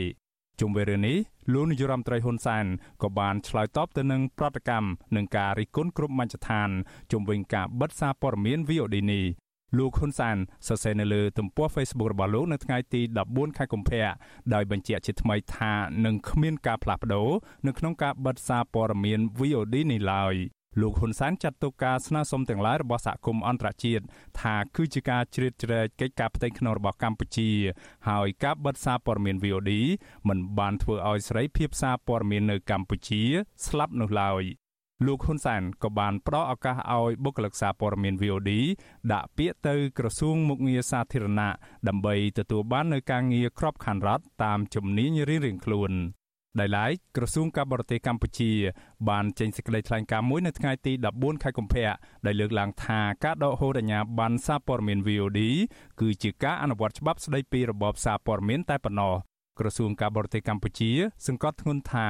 [0.61, 1.16] ជុំវិញរឿងនេះ
[1.53, 2.66] លោកនាយរដ្ឋមន្ត្រីហ៊ុនសែន
[3.03, 6.70] ក៏បានឆ្លើយតបទៅនឹងប្រតិកម្មនឹងការរិះគន់គ្រប់មជ្ឈដ្ឋាន
[7.12, 9.25] ជុំវិញការបិទសារព័ត៌មាន VOD នេះ
[9.78, 14.06] លោកហ៊ុនសានសរសេរនៅលើទំព័រ Facebook របស់លោកនៅថ្ងៃទី14ខែកុម្ភៈ
[14.54, 15.72] ដោយបញ្ជាក់ជាថ្មីថា
[16.04, 17.28] នឹងគ្មានការផ្លាស់ប្ដូរ
[17.66, 20.35] នៅក្នុងការបិទសារព័ត៌មាន VOD នេះឡើយ
[20.80, 24.04] លោកហ៊ុនសែនចាត់ទុកការស្នើសុំទាំងឡាយរបស់សហគមន៍អន្តរជាតិ
[24.40, 27.50] ថាគឺជាការជ្រៀតជ្រែកកិច្ចការផ្ទៃក្នុងរបស់កម្ពុជា
[28.08, 29.72] ហើយការបិទសារព័ត៌មាន VOD
[30.28, 33.22] មិនបានធ្វើឲ្យសេរីភាពសារព័ត៌មាននៅកម្ពុជា
[33.66, 34.62] ស្លាប់នោះឡើយ
[35.07, 38.51] លោកហ៊ុនសែនក៏បានផ្ដល់ឱកាសឲ្យបុគ្គលិកសារព័ត៌មាន VOD
[39.12, 41.51] ដាក់ពាក្យទៅក្រសួងមុខងារសាធារណៈ
[41.88, 45.93] ដើម្បីទទួលបាននូវការងារក្របខ័ណ្ឌរដ្ឋតាមជំនាញរៀងៗខ្លួន
[46.61, 48.53] ដោយឡែកក្រសួងការបរទេសកម្ពុជា
[49.09, 51.91] បានចេញសេចក្តីថ្លែងការណ៍មួយនៅថ្ងៃទី14ខែកុម្ភៈ
[52.27, 55.41] ដែលលើកឡើងថាការដកហូតអាជ្ញាប័ណ្ណសារព័ត៌មាន VOD
[56.01, 59.15] គឺជាការអនុវត្តច្បាប់ស្តីពីរបបសារព័ត៌មានតែប៉ុណ្ណោះ
[59.59, 60.91] ក្រសួងការបរទេសកម្ពុជា
[61.27, 62.09] សង្កត់ធ្ងន់ថា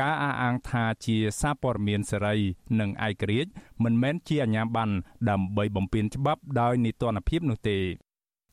[0.00, 2.36] ការអះអាងថាជាសារព័ត៌មានសេរី
[2.80, 3.50] និងឯករាជ្យ
[3.84, 4.94] មិនមែនជាអាជ្ញាប័ណ្ណ
[5.30, 7.78] ដើម្បីបំពានច្បាប់ដោយនីតិរដ្ឋភាពនោះទេ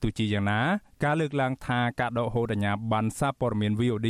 [0.02, 0.60] ទោះជាយ៉ាងណា
[1.04, 4.10] ការលើកឡើងថាការដកហូតអាជ្ញាប័ណ្ណសារព័ត៌មាន VOD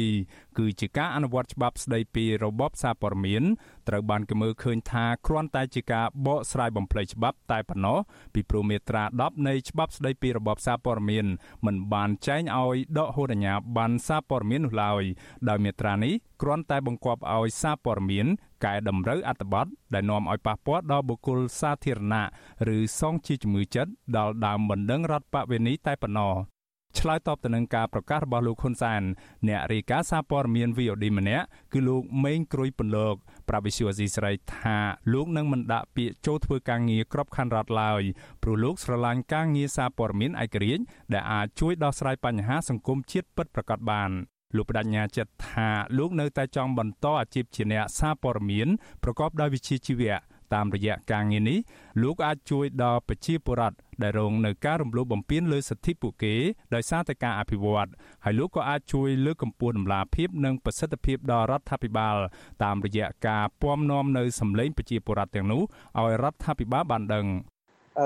[0.57, 3.43] គឺជាការអនុវត្តច្បាប់ស្តីពីរបបសារព័ត៌មាន
[3.87, 7.97] ត្រូវបានគេមើលឃើញថាគ្រាន់តែជាការបកស្រាយបំភ្លៃច្បាប់តែប៉ុណ្ណោះ
[8.33, 11.25] ពីព្រោះមាត្រា10នៃច្បាប់ស្តីពីរបបសារព័ត៌មាន
[11.65, 15.03] មិនបានចែងឲ្យដកហូតអាជ្ញាប័ណ្ណសារព័ត៌មាននោះឡើយ
[15.49, 18.27] ដោយមាត្រានេះគ្រាន់តែបង្គាប់ឲ្យសារព័ត៌មាន
[18.65, 22.27] កែតម្រូវអត្ថបទដែលនាំឲ្យប៉ះពាល់ដល់បុគ្គលសាធារណៈ
[22.75, 26.54] ឬសងជាជំងឺចិត្តដល់ដើមបណ្ដឹងរដ្ឋបវេនីតែប៉ុណ្ណោះ
[26.99, 29.01] ឆ្លើយតបទៅនឹងការប្រកាសរបស់លោកហ៊ុនសែន
[29.47, 33.15] អ្នករាយការណ៍សារព័ត៌មាន VOD ម្នាក់គឺលោកម៉េងក្រួយពន្លក
[33.49, 34.77] ប្រាវិសុយអេស៊ីស្រីថា
[35.13, 38.01] លោកនឹងមិនដាក់ពាក្យចូលធ្វើការងារក្របខ័ណ្ឌរដ្ឋឡើយ
[38.43, 44.11] ព្រោះលោកស្រឡាញ់ការងារសារព័ត៌មានឯករាជ្យដែលអាចជួយដោះស្រាយបញ្ហាសង្គមជាតិពិតប្រាកដបាន
[44.57, 48.67] លោកបដញ្ញាចិត្តថាលោកនៅតែចង់បន្តអាជីពជាអ្នកសារព័ត៌មាន
[49.03, 50.15] ប្រកបដោយវិជ្ជាជីវៈ
[50.53, 51.59] តាមរយៈការងារនេះ
[52.01, 56.35] លោកអាចជួយដល់ប្រជាពលរដ្ឋដែលរងនៅការរំលោភបំពានលើសិទ្ធិពួកគេ
[56.75, 57.89] ដោយសារតែការអភិវឌ្ឍ
[58.25, 62.15] ហើយលោកក៏អាចជួយលើកកម្ពស់ដំណាភាពនិងប្រសិទ្ធភាពដល់រដ្ឋាភិបាល
[62.63, 65.61] តាមរយៈការពំនាំនៅសម្លេងប្រជាពលរដ្ឋទាំងនោះ
[65.99, 67.25] ឲ្យរដ្ឋាភិបាលបានដឹង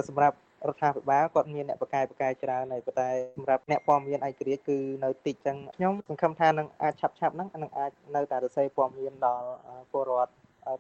[0.10, 9.48] សម្រាប់រដ្ឋាភិបាលគាត់មានអ្នកបកកាយបកកាយច្រើនហើយប៉ុន្តែសម្រាប់អ្នកព័ត៌មានឯករាជ្យគឺនៅតិចចឹងខ្ញុំសង្ឃឹមថានឹងអាចឆាប់ឆាប់ហ្នឹងនឹងអាចនៅតែរសេរព័ត៌មានដល់
[9.92, 10.32] ពលរដ្ឋ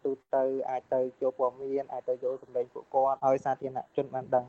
[0.05, 4.47] ទូទៅអាចទៅចូលព័ត៌មានអាចទៅយកសម្លេងពួកគាត់ឲ្យសាធារណជនបានដឹង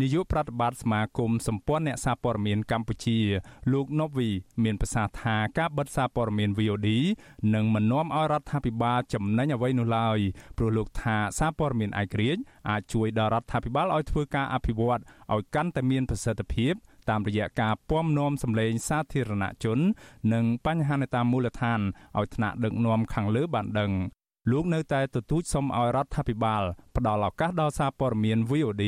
[0.00, 3.18] នាយកប្រតិបត្តិសមាគមសម្ព័ន្ធអ្នកសារព័ត៌មានកម្ពុជា
[3.72, 4.28] លោកណូវី
[4.64, 6.88] មានប្រសាសន៍ថាការបិទសារព័ត៌មាន VOD
[7.54, 10.18] នឹងមិននាំឲ្យរដ្ឋាភិបាលចំណេញអ្វីនោះឡើយ
[10.58, 15.00] ព្រោះលោកថាសារព័ត៌មានឯករាជ្យអាចជួយដល់រដ្ឋាភិបាលឲ្យធ្វើការអភិវឌ្ឍ
[15.32, 16.74] ឲ្យកាន់តែមានប្រសិទ្ធភាព
[17.10, 19.78] តាមរយៈការពំនាំសម្លេងសាធារណជន
[20.32, 21.80] និងបញ្ហានៅតាមមូលដ្ឋាន
[22.18, 23.92] ឲ្យថ្នាក់ដឹកនាំខាងលើបានដឹង
[24.50, 26.62] លោកនៅតែទទូចសុំឲ្យរដ្ឋាភិបាល
[26.96, 28.84] ផ្ដល់ឱកាសដល់សារព័ត៌មាន VOD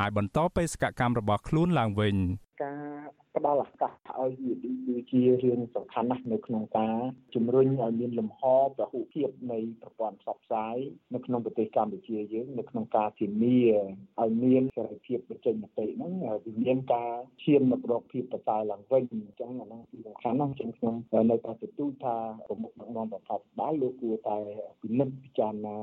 [0.00, 2.14] អាចបន្តបេសកកម្មរបស់ខ្លួនឡើងវិញ
[2.62, 6.96] ការ ផ្ដល់ឱកាសឲ្យ VD គឺជារឿងសំខាន់ណាស់នៅក្នុងការ
[7.34, 10.76] ជំរុញឲ្យមានលំហពហុភាពនៃប្រព័ន្ធផ្សព្វផ្សាយ
[11.14, 13.58] នៅក្នុងប្រទេសកម្ពុជាយើងនៅក្នុងការធានា
[14.20, 16.12] ឲ្យមានសេរីភាពបញ្ចេញមតិហ្នឹង
[16.44, 17.12] វាមានការ
[17.44, 20.94] ឈានមករកភាពប្រសើរឡើងវិញអញ្ចឹងអាហ្នឹងគឺសំខាន់ណាស់ចឹងខ្ញុំ
[21.30, 22.16] នៅតែទទូចថា
[22.48, 24.38] ប្រមុខដឹកនាំរដ្ឋាភិបាលលោកគួរតែ
[24.82, 25.76] ពិនិត្យពិចារណា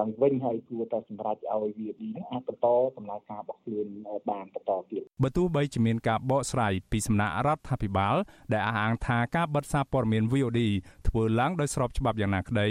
[0.00, 3.86] ឡើងវិញហើយគួរតែសម្រេចឲ្យ VD ហ្នឹងអាចបន្តដំណើរការរបស់ខ្លួន
[4.30, 8.16] បានបន្តទៀតបើទោះបីជាមានការបកស្រាយពីសំណាក់រដ្ឋាភិបាល
[8.52, 10.60] ដែលអះអាងថាការបិទសារព័ត៌មាន VOD
[11.08, 12.68] ធ្វើឡើងដោយស្របច្បាប់យ៉ាងណាក្តី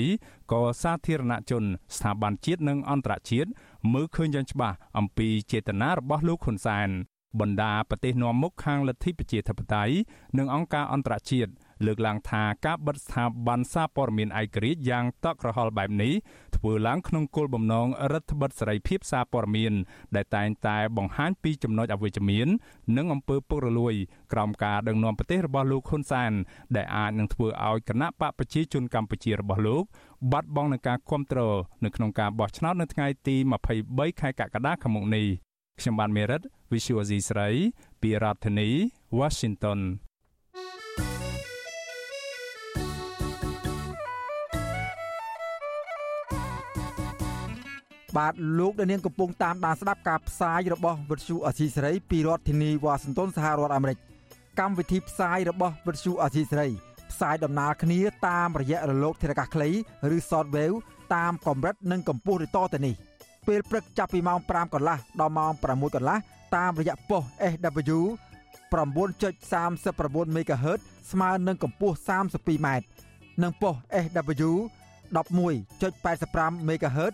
[0.52, 1.64] ក៏សាធារណជន
[1.96, 3.50] ស្ថាប័នជាតិនិងអន្តរជាតិ
[3.94, 6.90] មើលឃើញយ៉ាងច្បាស់អំពីចេតនារបស់លោកហ៊ុនសែន
[7.40, 9.94] បណ្ដាប្រទេសនាំមុខខាងលទ្ធិប្រជាធិបតេយ្យ
[10.38, 11.52] និងអង្គការអន្តរជាតិ
[11.86, 16.14] លើកឡើងថាការបិទស្ថាប័នសារព័ត៌មានឯករាជ្យយ៉ាងតក់ក្រហល់បែបនេះ
[16.56, 19.74] ធ្វើឡើងក្នុងគោលបំណងរដ្ឋបិទសេរីភាពសារព័ត៌មាន
[20.16, 22.48] ដែលតែងតែបង្ហាញពីចំណុចអវិជ្ជមាន
[22.98, 23.94] និងអំពើពុករលួយ
[24.34, 26.32] ក្រោមការដឹកនាំប្រទេសរបស់លោកហ៊ុនសែន
[26.76, 29.84] ដែលអាចនឹងធ្វើឲ្យគណៈបកប្រជាជនកម្ពុជារបស់លោក
[30.32, 33.36] បាត់បង់នឹងការគ្រប់គ្រងនៅក្នុងការបោះឆ្នោតនៅថ្ងៃទី
[33.80, 35.28] 23ខែកក្កដាខាងមុខនេះ
[35.80, 37.50] ខ្ញុំបានមេរិត Visual C ស្រី
[38.02, 38.70] ពីរដ្ឋធានី
[39.20, 39.80] Washington
[48.18, 53.98] បាទលោកដានៀងកំពុងតាមដានស្ដាប់ការផ្សាយរបស់វិទ្យុអសីសេរីពីរដ្ឋធានីវ៉ាស៊ីនតោនសហរដ្ឋអាមេរិក
[54.60, 56.68] កម្មវិធីផ្សាយរបស់វិទ្យុអសីសេរី
[57.12, 59.70] ផ្សាយដំណើរគ្នាតាមរយៈរលកធារកាសខ្លី
[60.16, 60.78] ឬ Shortwave
[61.16, 62.96] តាមកម្រិតនិងកម្ពស់ឬតទៅនេះ
[63.48, 66.18] ពេលព្រឹកចាប់ពីម៉ោង5កន្លះដល់ម៉ោង6កន្លះ
[66.56, 68.00] តាមរយៈប៉ុស SW
[68.72, 70.80] 9.39 MHz
[71.12, 72.68] ស្មើនឹងកម្ពស់ 32m
[73.44, 74.52] និងប៉ុស SW
[75.16, 77.14] 11.85 MHz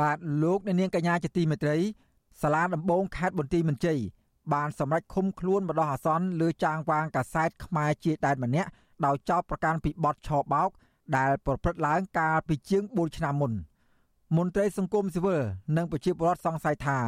[0.00, 1.78] បាទលោកអ្នកនាងកញ្ញាជាទីមេត្រី
[2.42, 3.98] សាលាដំបងខេត្តបន្ទាយមានជ័យ
[4.52, 8.70] បានសម្រេចឃុំខ្លួនបដោះអាសន្នលើចាងវាងកាសែតខ្មែរជាដែតម្នាក់
[9.04, 10.70] ដោយចោទប្រកាន់ពីបទឆបោក
[11.16, 13.52] ដែលប្រព្រឹត្តឡើងកាលពីជាង4ឆ្នាំមុន
[14.36, 15.42] មន្ត្រីសង្គមស៊ីវិល
[15.76, 16.98] និងប្រជាពលរដ្ឋសង្ស័យថា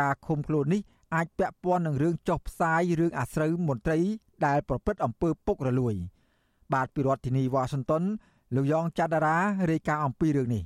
[0.00, 0.80] ការឃុំខ្លួននេះ
[1.14, 3.98] អាចពាក់ព័ន្ធនឹងរឿងចុះផ្សាយរឿងអាស្រូវមន្ត្រី
[4.46, 5.94] ដែលប្រព្រឹត្តអំពើពុករលួយ
[6.72, 8.02] បាទពីរដ្ឋធានីវ៉ាស៊ីនតោន
[8.54, 9.36] លោកយ៉ងច័ន្ទរា
[9.70, 10.64] រាយការណ៍អំពីរឿងនេះ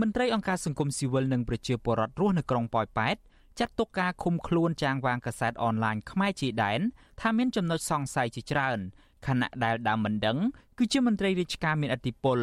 [0.00, 3.16] មន្ត្រីអង្គការសង្គមស៊ីវិលនិងប្រជាពលរដ្ឋរស់នៅក្រុងប៉ោយប៉ែត
[3.58, 6.80] ចាត់ទុកការឃុំខ្លួនចាងវាងកាសែតអនឡាញខ្មែរជាដែន
[7.20, 8.78] ថាមានចំណុចសង្ស័យជាច្រើន
[9.26, 10.38] ខណៈដែលដើមមិនដឹង
[10.78, 12.40] គឺជាមន្ត្រីរាជការមានអធិបុល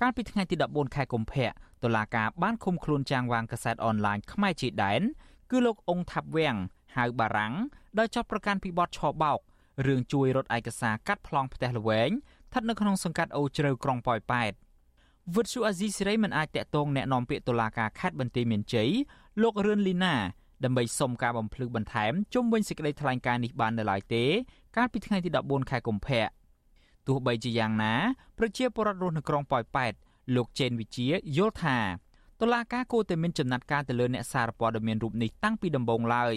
[0.00, 1.48] កាលពីថ្ងៃទី14ខែកុម្ភៈ
[1.82, 5.02] តុលាការបានឃុំខ្លួនចាងវាងកាសែតអនឡាញខ្មែរជាដែន
[5.50, 6.56] គឺលោកអង្គថាប់វាំង
[6.96, 7.54] ហៅបារាំង
[7.98, 9.38] ដោយចាប់ប្រកាន់ពីបទឆបោក
[9.86, 14.52] រឿងជួយរត់ឯកសារកាត់ប្លង់ផ្ទះល្វែងស្ថិតនៅក្នុងសង្កាត់អូជ្រៅក្រុងប៉ោយប៉ែត
[15.35, 18.89] វិទ្យុអាស៊ីសេរីមិនអាចតាក់ទងแนะនាំពាក្យតុលាការខេត្តបន្ទាយមានជ័យ
[19.41, 20.15] លោករឿនលីណា
[20.63, 24.23] ដើម្បីសុំការបំភ្លឺបន្ថែមជុំវិញសេចក្តីថ្លែងការណ៍នេះបាននៅឡើយទេ
[24.77, 26.25] កាលពីថ្ងៃទី14ខែកុម្ភៈ
[27.07, 27.93] ទោះបីជាយ៉ាងណា
[28.37, 29.93] ប្រជាពលរដ្ឋរស់នៅក្រុងប៉ោយប៉ែត
[30.35, 31.77] លោកចេនវិជាយល់ថា
[32.41, 36.35] តុលាការគួរតែមានចំណាត់ការទៅលើអ្នកសារព័ត៌មានរូបនេះតាំងពីដំបូងឡើយ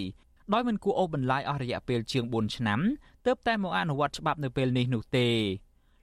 [0.53, 2.81] ដោយមិនគួរអូសបន្លាយអស់រយៈពេលជាង4ឆ្នាំ
[3.27, 5.29] ទើបតែមកអនុវត្តច្បាប់នៅពេលនេះនោះទេ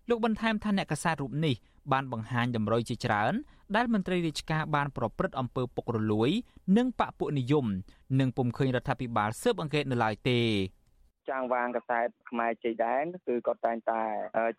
[0.09, 1.55] លោកបន្ថែមថាអ្នកកសែតរូបនេះ
[1.92, 3.34] បានបង្ហាញតម្រុយជាច្រើន
[3.76, 6.30] ដែលមន្ត្រីរាជការបានប្រព្រឹត្តអំពើពុករលួយ
[6.76, 7.66] និងបកពួកនិយម
[8.20, 10.40] និងពុំឃើញរដ្ឋាភិបាលស៊ើបអង្កេតនៅឡើយទេ
[11.30, 14.02] ចាងវាងកសែតខ្មែរជ័យដែនគឺគាត់តែងតែ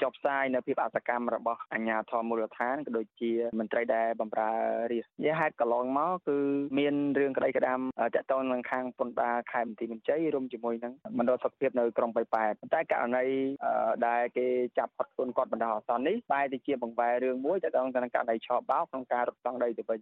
[0.01, 4.51] ចុះផ្សាយនៅភាពអសកម្មរបស់អាជ្ញាធរមូលដ្ឋានក៏ដូចជាមន្ត្រីដែលបម្រើ
[4.91, 6.37] រាជនិយាយហេតុកន្លងមកគឺ
[6.79, 7.79] មានរឿងក្តីក្តាម
[8.15, 13.25] តាក់ទងនឹងខាងពន្ធដារខេត្តបន្ទាយមានជ័យរួមជាមួយនឹងមណ្ឌលសុខភាពនៅក្រុងបៃប៉ែតតែករណី
[14.07, 14.47] ដែលគេ
[14.77, 19.99] ចាប់ផុតខ្លួនគាត់បណ្ដោះអាសន្ននេះបែរទៅជាបង្វែររឿងមួយតាក់ទងទៅនឹងករណីឆបោកក្នុងការរត់តង់ដីទៅវិញ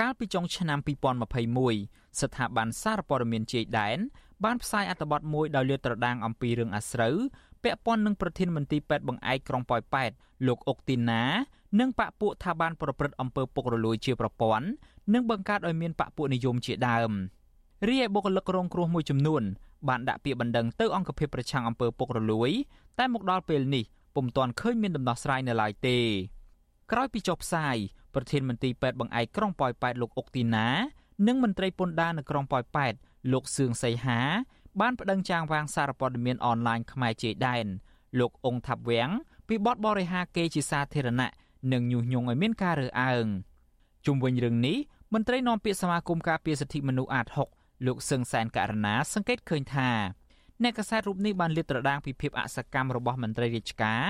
[0.00, 0.78] កាលពីចុងឆ្នាំ
[1.48, 3.98] 2021ស្ថាប័នសារព័ត៌មានជ័យដែន
[4.44, 7.16] បានផ្សាយអត្ថបទមួយដោយលាតត្រដាងអំពីរឿងអាស្រូវ
[7.62, 10.10] ពាក់ព័ន្ធនឹងប្រធានមន្ត្រីពេទ្យបង្អែកក្រុងប៉ោយប៉ែត
[10.46, 11.22] លោកអុកទីណា
[11.80, 14.66] និងបកពួកថាបានប្រព្រឹត្តអំពើពុករលួយជាប្រព័ន្ធ
[15.14, 17.10] និងបង្កើតឲ្យមានបកពួកនិយមជាដើម
[17.88, 19.42] រីឯបុគ្គលិករងគ្រោះមួយចំនួន
[19.88, 22.50] បានដាក់ពាក្យបណ្ដឹងទៅអង្គភាពប្រឆាំងអំពើពុករលួយ
[22.98, 25.98] តែមកដល់ពេលនេះពុំទាន់ឃើញមានដំណោះស្រាយនៅឡើយទេ
[26.92, 27.76] ក្រោយពីចុះផ្សាយ
[28.14, 30.68] ប្រធានមន្ត្រីពេទ្យបង្អែកក្រុងប៉ោយប៉ែតលោកអុកទីណា
[31.26, 32.94] និងមន្ត្រីពន្ធដារនៅក្រុងប៉ោយប៉ែត
[33.32, 34.20] លោកសឿងសីហា
[34.80, 37.66] បានប្តឹងចាងវាងសារព័ត៌មានអនឡាញខ្មែរជាដែន
[38.18, 39.10] លោកអង្គថាប់វាំង
[39.48, 41.30] ពីបទបរិហាគេជាសាធារណៈ
[41.72, 43.26] និងញុះញង់ឲ្យមានការរើសអើង
[44.06, 44.76] ជុំវិញរឿងនេះ
[45.14, 49.90] មន្ត្រីនាំពាក្យសមាគមការពារសិទ្ធិមនុស្សអាត6លោកសឹងសែនករណាសង្កេតឃើញថា
[50.62, 54.02] អ្នកកសែតរូបនេះបានលាតត្រដាងពីភាពអសកម្មរបស់មន្ត្រីរាជការ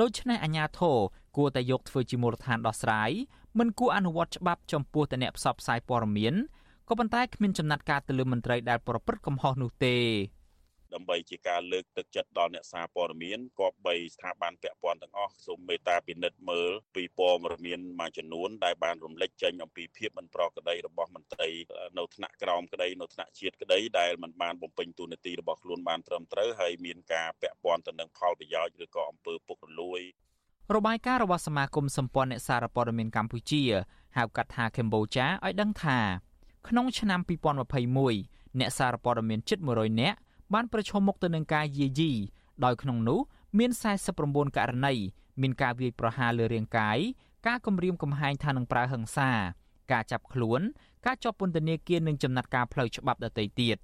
[0.00, 0.96] ដូច្នេះអាជ្ញាធរ
[1.36, 3.10] គួរតែយកធ្វើជាមូលដ្ឋានដោះស្រាយ
[3.58, 6.34] មិនគួរអនុវត្តច្បាប់ចំពោះតែអ្នកផ្សព្វផ្សាយព័ត៌មាន
[6.88, 9.96] ក៏ប៉ុន្តែគ្មានចំណាត់ការទៅលើមន្ត្រីដែលប្រព្រឹត្តកំហុសនោះទេ
[10.94, 21.48] ដើម្បីជាការលើកទឹកចិត្តដល់អ្នកសារព័ត៌មានគប្បីស្ថាប័នពាក់ព័ន្ធទាំងអស់សូមមេត្តាពិនិត្យមើលពីព័ត៌មានមួយចំនួនដែលបានរំលេចចេញអំពីភាពមិនប្រក្រតីរបស់មន្ត្រី
[21.98, 30.00] នៅថ្នាក់ក្រោមក្តីនៅថ្នាក់ជាតិក្តីដែលមិនបានបំពេញតួនាទីរបស់ខ្លួនបានត្រឹមត្រូវហើយមានការពាក់ព័ន្ធទៅនឹងផលប្រយោជន៍ឬក៏អំពើពុករលួយ
[30.76, 33.62] របាយការណ៍របស់សមាគមសម្ព័ន្ធអ្នកសារព័ត៌មានកម្ពុជា
[34.16, 35.98] ហៅកាត់ថាកម្ពុជាឲ្យដឹងថា
[36.68, 37.20] ក្នុងឆ្នាំ
[37.88, 40.16] 2021អ្នកសារព័ត៌មានជិត100នាក់
[40.54, 42.12] បានប្រឈមមុខទៅនឹងការយាយី
[42.64, 43.20] ដោយក្នុងនោះ
[43.58, 43.70] មាន
[44.14, 44.94] 49ករណី
[45.40, 46.98] មានការវាយប្រហារលើរាងកាយ
[47.46, 49.30] ការគំរាមកំហែងថានឹងប្រើហិង្សា
[49.92, 50.60] ការចាប់ខ្លួន
[51.06, 53.76] ការជាប់ពន្ធនាគារនិងចំណាត់ការផ្លូវច្បាប់ដទៃទៀត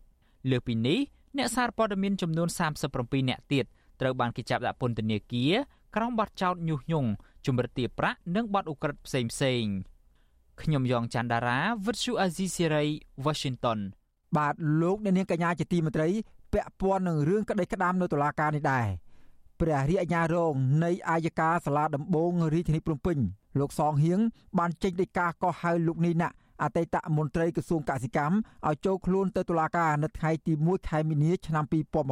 [0.51, 0.99] លើពីនេះ
[1.37, 2.49] អ្នកសារព័ត៌មានចំនួន
[2.89, 3.65] 37នាក់ទៀត
[4.01, 5.55] ត្រូវបានគេចាប់ដាក់ពន្ធនាគារ
[5.97, 7.11] ក្រោមបទចោទញុះញង់
[7.47, 9.65] ជំរិតទារប្រាក់និងបទឧក្រិដ្ឋផ្សេងផ្សេង
[10.63, 12.85] ខ្ញុំយ៉ងច័ន្ទដារាវិទ្យុអាស៊ីសេរី
[13.25, 13.79] Washington
[14.37, 16.09] បាទលោកអ្នកនាងកញ្ញាជាទីមេត្រី
[16.53, 18.87] ពាក់ព័ន្ធនឹងរឿងក្តីក្តាមនៅតុលាការនេះដែរ
[19.61, 23.19] ព្រះរាជអាជ្ញារងនៃអាយកាសាលាដំបងរាជធានីភ្នំពេញ
[23.59, 24.21] លោកសងហៀង
[24.59, 26.29] បានចេញដីកាកោះហៅលោកនីណា
[26.63, 28.35] អតីតមន្ត្រីក្រសួងកសិកម្ម
[28.69, 31.65] ឲ្យចូលខ្លួនទៅតុលាការនៅថ្ងៃទី1ខែមីនាឆ្នាំ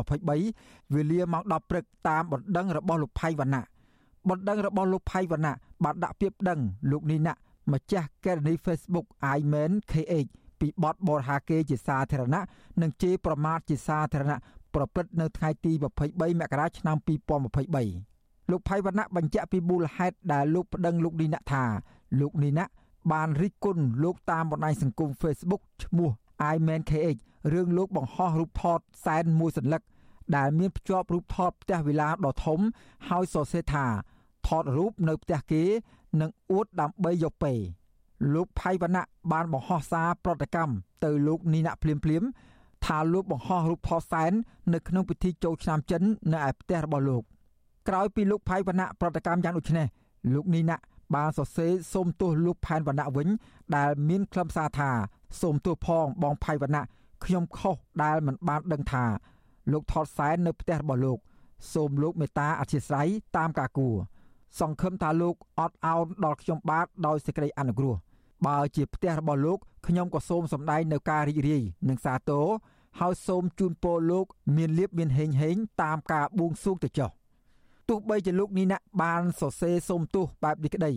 [0.02, 3.64] 2023វេលាម៉ោង10ព្រឹកតាមបណ្ដឹងរបស់លោកផៃវណ្ណៈ
[4.28, 7.32] បណ្ដឹងរបស់លោកផៃវណ្ណៈបានដាក់ពាក្យប្តឹងលោកនីណា
[7.72, 12.42] ម្ចាស់កេរនី Facebook iMen KH ពីបទបរហាគេជាសាធារណៈ
[12.82, 14.38] និងជេរប្រមាថជាសាធារណៈ
[14.74, 15.72] ប្រព្រឹត្តនៅថ្ងៃទី
[16.06, 16.96] 23មករាឆ្នាំ
[17.78, 21.64] 2023លោកផៃវណ្ណៈបញ្ជាក់ពីមូលហេតុដែលលោកប្តឹងលោកនីណាថា
[22.20, 22.64] លោកនីណា
[23.12, 26.10] បានរិះគន់លោកតាមបណ្ដាញសង្គម Facebook ឈ្មោះ
[26.54, 27.20] iManKH
[27.52, 29.82] រឿងលោកបង្ហោះរូបថតសែនមួយសន្លឹក
[30.36, 32.60] ដែលមានភ្ជាប់រូបថតផ្ទះវិឡាដ៏ធំ
[33.08, 33.86] ហើយសរសេរថា
[34.46, 35.62] ថតរូបនៅផ្ទះគេ
[36.20, 37.52] និងអួតដើម្បីយកពេ
[38.34, 40.72] លោកផៃវណ្ណៈបានបង្ហោះសារប្រតិកម្ម
[41.04, 42.22] ទៅលោកនីណាក់ភ្លាមភ្លាម
[42.86, 44.32] ថាលោកបង្ហោះរូបថតសែន
[44.74, 47.22] នៅក្នុងពិធីចូលឆ្នាំចិននៅឯផ្ទះរបស់លោក
[47.88, 49.86] ក្រោយពីលោកផៃវណ្ណៈប្រតិកម្មយ៉ាងដូចនេះ
[50.34, 50.82] លោកនីណាក់
[51.14, 53.28] បានសរសេរសូមទោសលោកផែនវណ្ណៈវិញ
[53.76, 54.90] ដែលមានខ្លឹមសារថា
[55.40, 56.84] សូមទោសផងបងផៃវណ្ណៈ
[57.24, 59.04] ខ្ញុំខុសដែលមិនបានដឹងថា
[59.72, 61.18] លោកថតសែននៅផ្ទះរបស់លោក
[61.72, 63.96] សូមលោកមេត្តាអធិស្ឋានតាមការគួរ
[64.60, 67.94] សង្ឃឹមថាលោកអត់ឱនដល់ខ្ញុំបាទដោយសេចក្តីអនុគ្រោះ
[68.46, 72.46] បើជាផ្ទះរបស់លោកខ្ញុំក៏សូមសម្ដែងនៅការរីករាយនិងសាទរ
[73.00, 77.10] ហើយសូមជូនពរលោក មានលៀបមានហេងហេងតាមការបួងសួងទៅចុះ
[77.88, 80.92] ទោះបីជាលោកនីណាក់បានសរសេរសូមទោសបែបនេះក្តី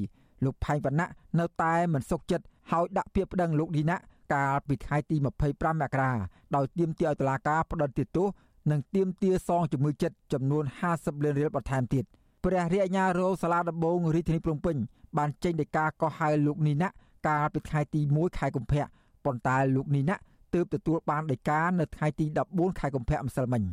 [0.45, 1.09] លោកផៃវណ្ណៈ
[1.39, 6.11] នៅតែមិនសុខចិត្តហើយដាក់ពាក្យប្តឹងលោកនីណាក់កាលពីថ្ងៃទី25មករា
[6.55, 8.27] ដោយទាមទារឲ្យតុលាការផ្តន្ទាទោស
[8.71, 12.05] និងទាមទារសងជំងឺចិត្តចំនួន50លានរៀលបន្ថែមទៀត
[12.43, 14.77] ព្រះរាជអាជ្ញារងសាលាដំបងរាជធានីភ្នំពេញ
[15.17, 16.95] បានចេញដីកាកោះហៅលោកនីណាក់
[17.27, 18.83] កាលពីថ្ងៃទី1ខែកុម្ភៈ
[19.25, 20.21] ប៉ុន្តែលោកនីណាក់
[20.53, 23.63] ទើបទទួលបានដីកានៅថ្ងៃទី14ខែកុម្ភៈម្សិលមិញ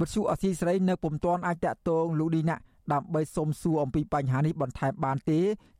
[0.00, 5.38] វិទ្យុអសីស្រីនៅពុំទាន់អាចតាក់ទងលោកនីណាក់ដើម្បីសុំសួរអំពីបញ្ហានេះបន្ថែមបានទេ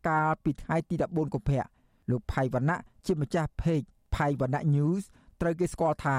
[0.09, 1.65] កាលពីថ្ងៃទី14កុម្ភៈ
[2.11, 5.03] លោកផៃវណ្ណៈជាម្ចាស់ page ផៃវណ្ណៈ News
[5.41, 6.19] ត្រូវគេស្គាល់ថា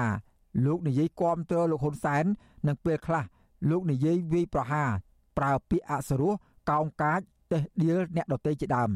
[0.66, 2.24] លោកនិយាយគាំទ្រលោកហ៊ុនសែន
[2.66, 3.24] និងពេលខ្លះ
[3.70, 4.90] លោកនិយាយវាយប្រហារ
[5.38, 6.32] ប្រើពាក្យអសរោះ
[6.70, 7.20] កោងកាច
[7.52, 8.90] តេះដៀលអ្នកដទៃជាដើម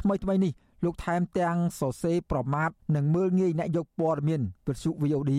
[0.00, 0.52] ថ្មីថ្មីនេះ
[0.84, 5.32] លោកថែមទាំងសរសេរប្រមាថនិងមើលងាយអ្នកយកព័ត៌មានវិទ្យុ VOD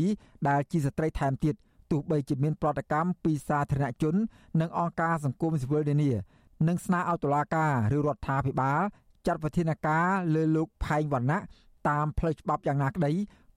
[0.47, 1.55] ដែលជាស្ត្រីថែមទៀត
[1.91, 4.15] ទោះបីជាមានប្រតិកម្មពីសាធារណជន
[4.61, 6.11] និងអង្គការសង្គមស៊ីវិលនានា
[6.67, 8.81] និងស្នើឲ្យតុលាការឬរដ្ឋាភិបាល
[9.27, 11.39] ចាត់វិធានការលើលោកផែងវណ្ណៈ
[11.89, 13.11] តាមផ្លូវច្បាប់យ៉ាងណាក្តី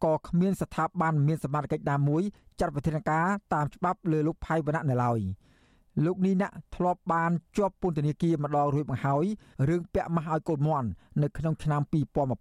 [0.04, 2.22] ក៏គ្មានស្ថាប័នមានសមត្ថកិច្ចណាមួយ
[2.60, 5.20] ចាត់វិធានការតាមច្បាប់លើលោកផៃវណ្ណៈនៅឡើយ។
[6.04, 9.24] លោកនីណាក់ធ្លាប់បានជាប់ពន្ធនាគារម្ដងរួចមកហើយ
[9.68, 10.88] រឿងពាក់ម៉ាស់ឲ្យកូនមន់
[11.22, 11.80] នៅក្នុងឆ្នាំ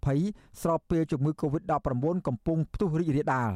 [0.02, 3.50] 2020ស្របពេលជំងឺ Covid-19 កំពុងផ្ទុះរីករាលដាល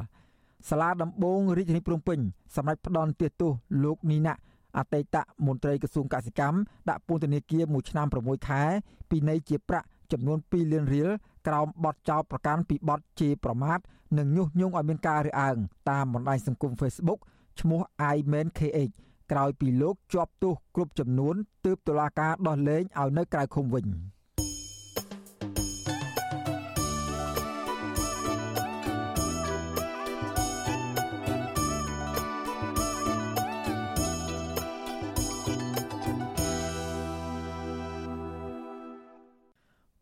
[0.69, 2.19] សាលាដំបងរាជធានីភ្នំពេញ
[2.55, 3.51] សម្រាប់ផ្ដន់ទោស
[3.83, 4.39] លោកនីណាក់
[4.77, 6.57] អតីតមន្ត្រីក្រសួងកសិកម្ម
[6.89, 8.63] ដាក់ពន្ធនាគារមួយឆ្នាំ6ខែ
[9.09, 11.09] ពីនៃជាប្រាក់ចំនួន2លានរៀល
[11.47, 13.79] ក្រោមបទចោទប្រកាន់ពីបទជេរប្រមាថ
[14.17, 15.57] និងញុះញង់ឲ្យមានការរើសអើង
[15.89, 17.19] តាមបណ្ដាញសង្គម Facebook
[17.59, 17.81] ឈ្មោះ
[18.15, 18.93] iMenKH
[19.31, 21.35] ក្រោយពីលោកជាប់ទោសគ្រប់ចំនួន
[21.65, 23.87] ទើបតុលាការដោះលែងឲ្យនៅក្រៅឃុំវិញ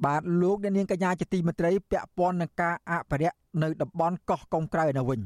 [0.06, 5.22] បាទលោកអ្នកនាងកញ្ញាជាទីមេត្រីពាក់ព័ន្ធនឹងការអភិរក្សនៅតំបន់កោះកុងក្រៅនៅវិញ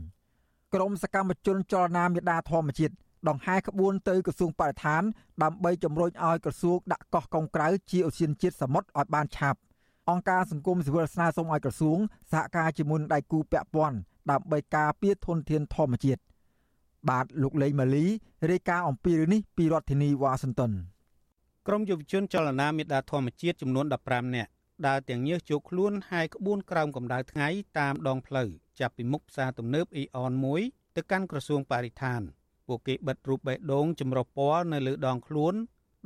[0.74, 2.94] ក្រមសកម្មជនចលនាមេដាធម្មជាតិ
[3.28, 5.04] ដង្ហែក្បួនទៅក្រសួងបរិស្ថាន
[5.44, 9.60] ដើម្បីជំរុញឲ្យក្រសួងដាក់កោះកុងក្រៅជាឧស្សាហជាតិសមុទ្រឲ្យបានឆាប់
[10.10, 11.98] អង្គការសង្គមស៊ីវិលស្នើសុំឲ្យក្រសួង
[12.32, 13.98] សហការជាមួយនឹងដៃគូពាក់ព័ន្ធ
[14.32, 16.22] ដើម្បីការពារធនធានធម្មជាតិ
[17.10, 18.06] បាទលោកលេងម៉ាលី
[18.52, 20.72] រាយការណ៍អំពីរឿងនេះពីរដ្ឋធានីវ៉ាស៊ីនតោន
[21.68, 24.52] ក្រមយុវជនចលនាមេដាធម្មជាតិចំនួន15នាក់
[24.88, 27.48] ដើរទាំងញើសជោគខ្លួនហើយក្បួនក្រោមកម្ដៅថ្ងៃ
[27.80, 28.50] តាមដងផ្លូវ
[28.80, 32.22] ចាប់ពីមុខផ្សារទំនើបអ៊ីអន1ទៅកាន់ក្រសួងបរិស្ថាន
[32.70, 35.54] ពួកគេបិទរូបបេះដូងចម្រុះពណ៌នៅលើដងខ្លួន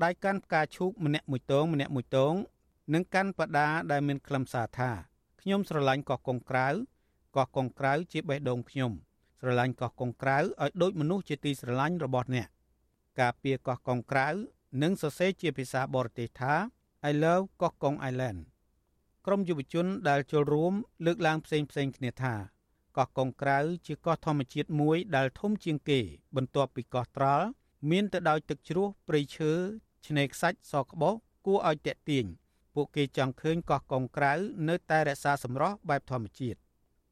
[0.04, 2.34] ដៃកាន់ផ្កាឈូកម្នាក់មួយតងម្នាក់មួយតង
[2.94, 4.92] និងកាន់បដាដែលមានខ្លឹមសារថា
[5.42, 6.68] ខ្ញុំស្រឡាញ់កោះកុងក្រៅ
[7.36, 8.92] កោះកុងក្រៅជាបេះដូងខ្ញុំ
[9.40, 12.48] ស្រឡាញ់កោះកុងក្រៅឲ្យដូចមនុស្សជាទីស្រឡាញ់របស់អ្នក
[13.20, 14.28] ការពារកោះកុងក្រៅ
[14.82, 16.54] និងសរសេរជាភាសាបរទេសថា
[17.10, 18.40] I love កោះកុង Island
[19.26, 20.74] ក្រមយុវជនដែលចូលរួម
[21.06, 22.53] លើកឡើងផ្សេងផ្សេងគ្នាថា
[22.98, 26.00] កោះកុងក្រៅជាកោះធម្មជាតិមួយដែលធំជាងគេ
[26.36, 27.48] បន្ទាប់ពីកោះត្រល់
[27.90, 29.52] មានទៅដោយទឹកជ្រោះព្រៃឈើ
[30.06, 31.14] ឆ្នេរខ្សាច់សក្បុស
[31.46, 32.26] គួរឲ្យតាក់ទាញ
[32.76, 34.34] ពួកគេចង់ឃើញកោះកុងក្រៅ
[34.70, 36.60] នៅតែរក្សាសម្រស់បែបធម្មជាតិ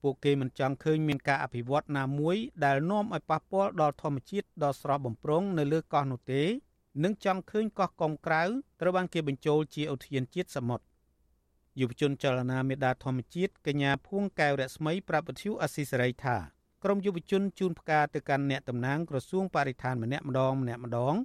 [0.01, 6.43] ពួកគេមិនចង់ឃើញមានការអភិវឌ្ឍណាមួយដែលនាំឲ្យប៉ះពាល់ដល់ធម្មជាតិដ៏ស្រស់បំព្រងនៅលើកោះនោះទេ
[7.03, 8.43] និងចង់ឃើញកោះកុងក្រៅ
[8.81, 10.85] ត្រូវបានគេបញ្ចូលជាឧទ្យានជាតិសមុទ្រ
[11.79, 16.37] យុវជនចលនាមេដាធម្មជាតិកញ្ញាភួងកែវរស្មីប្រាប់វិទ្យុអស៊ីសេរីថា
[16.83, 21.15] ក្រមយុវជនជូនផ្កាទៅកាន់អ្នកតំណាងក្រសួងបរិស្ថានម្នាក់ម្ដងម្នាក់ម្ដង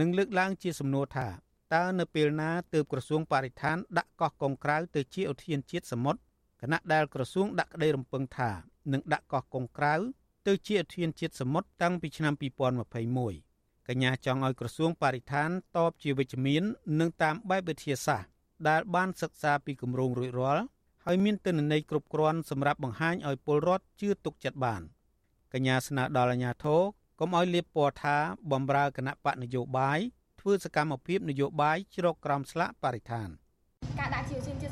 [0.00, 1.28] និងលើកឡើងជាសំណួរថា
[1.74, 6.20] តើនៅពេលណាទើបក្រសួងបរិស្ថានដាក់កោះកុងក្រៅទៅជាឧទ្យានជាតិសមុទ្រ
[6.60, 8.50] គណៈដែលក្រសួងដាក់ក្តីរំពឹងថា
[8.92, 9.94] នឹងដាក់កោះកុងក្រៅ
[10.46, 12.34] ទៅជាឧទ្យានជាតិសមុទ្រតាំងពីឆ្នាំ
[13.10, 16.62] 2021កញ្ញាចង់ឲ្យក្រសួងបរិស្ថានតបជាវិជ្ជមាន
[17.00, 18.31] និងតាមបែបវិទ្យាសាស្ត្រ
[18.68, 20.64] ដែលបានសិក្សាពីគម្រោងរួចរាល់
[21.04, 24.82] ហើយមានទិន្នន័យគ្រប់គ្រាន់សម្រាប់បង្ហាញឲ្យពលរដ្ឋជឿទុកចិត្តបាន
[25.52, 26.80] កញ្ញាស្នើដល់អាជ្ញាធរ
[27.20, 28.16] កុំឲ្យលៀបពណ៌ថា
[28.52, 29.98] បំរើគណៈបកនយោបាយ
[30.40, 33.30] ធ្វើសកម្មភាពនយោបាយជ្រកក្រោមស្លាកបរិស្ថាន។
[33.98, 34.71] ការដាក់ជាឧស្សាហជាតិ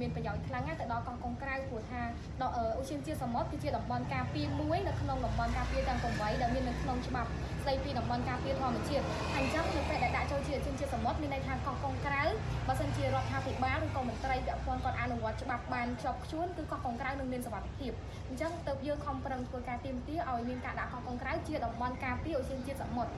[0.00, 2.02] មុទ្រពិតជាមានប្រយោជន៍ខ្លាំងណាស់ទៅដល់កោះកុងក្រៅព្រោះថា
[2.40, 7.28] ដល់ឧស្សាហជាតិសមុទ្រគឺជាតំបន់ការពារមួយនៅក្នុងតំបន់ការពារទាំង8ដែលមាននៅក្នុងច្បាប់
[7.62, 12.22] ស្ដីពីតំបន់ការពារធម្មជាតិហើយអញ្ចឹងនៅពេលដែលដាក់ចូលជាឧស្សាហជាតិសមុទ្រមានន័យថាកោះកុងក្រៅ
[12.66, 17.92] បើសិនជារដ្ឋាភិបាលឬក៏មន្ត្រីពាក់ព័ន្ធគាត់អនុវត្តច្បាប់បានជាប់ខ្ជួនគឺកោះកុងក្រៅនឹងមានសុវត្ថិភាព
[18.28, 23.12] អញ្ចឹងទៅយើងខំប្រឹងធ្វើការទៀមទាឲ្យមានការដាក់កោះកុងក្រៅជាតំបន់ការពារឧស្សាហជាតិសមុទ្រ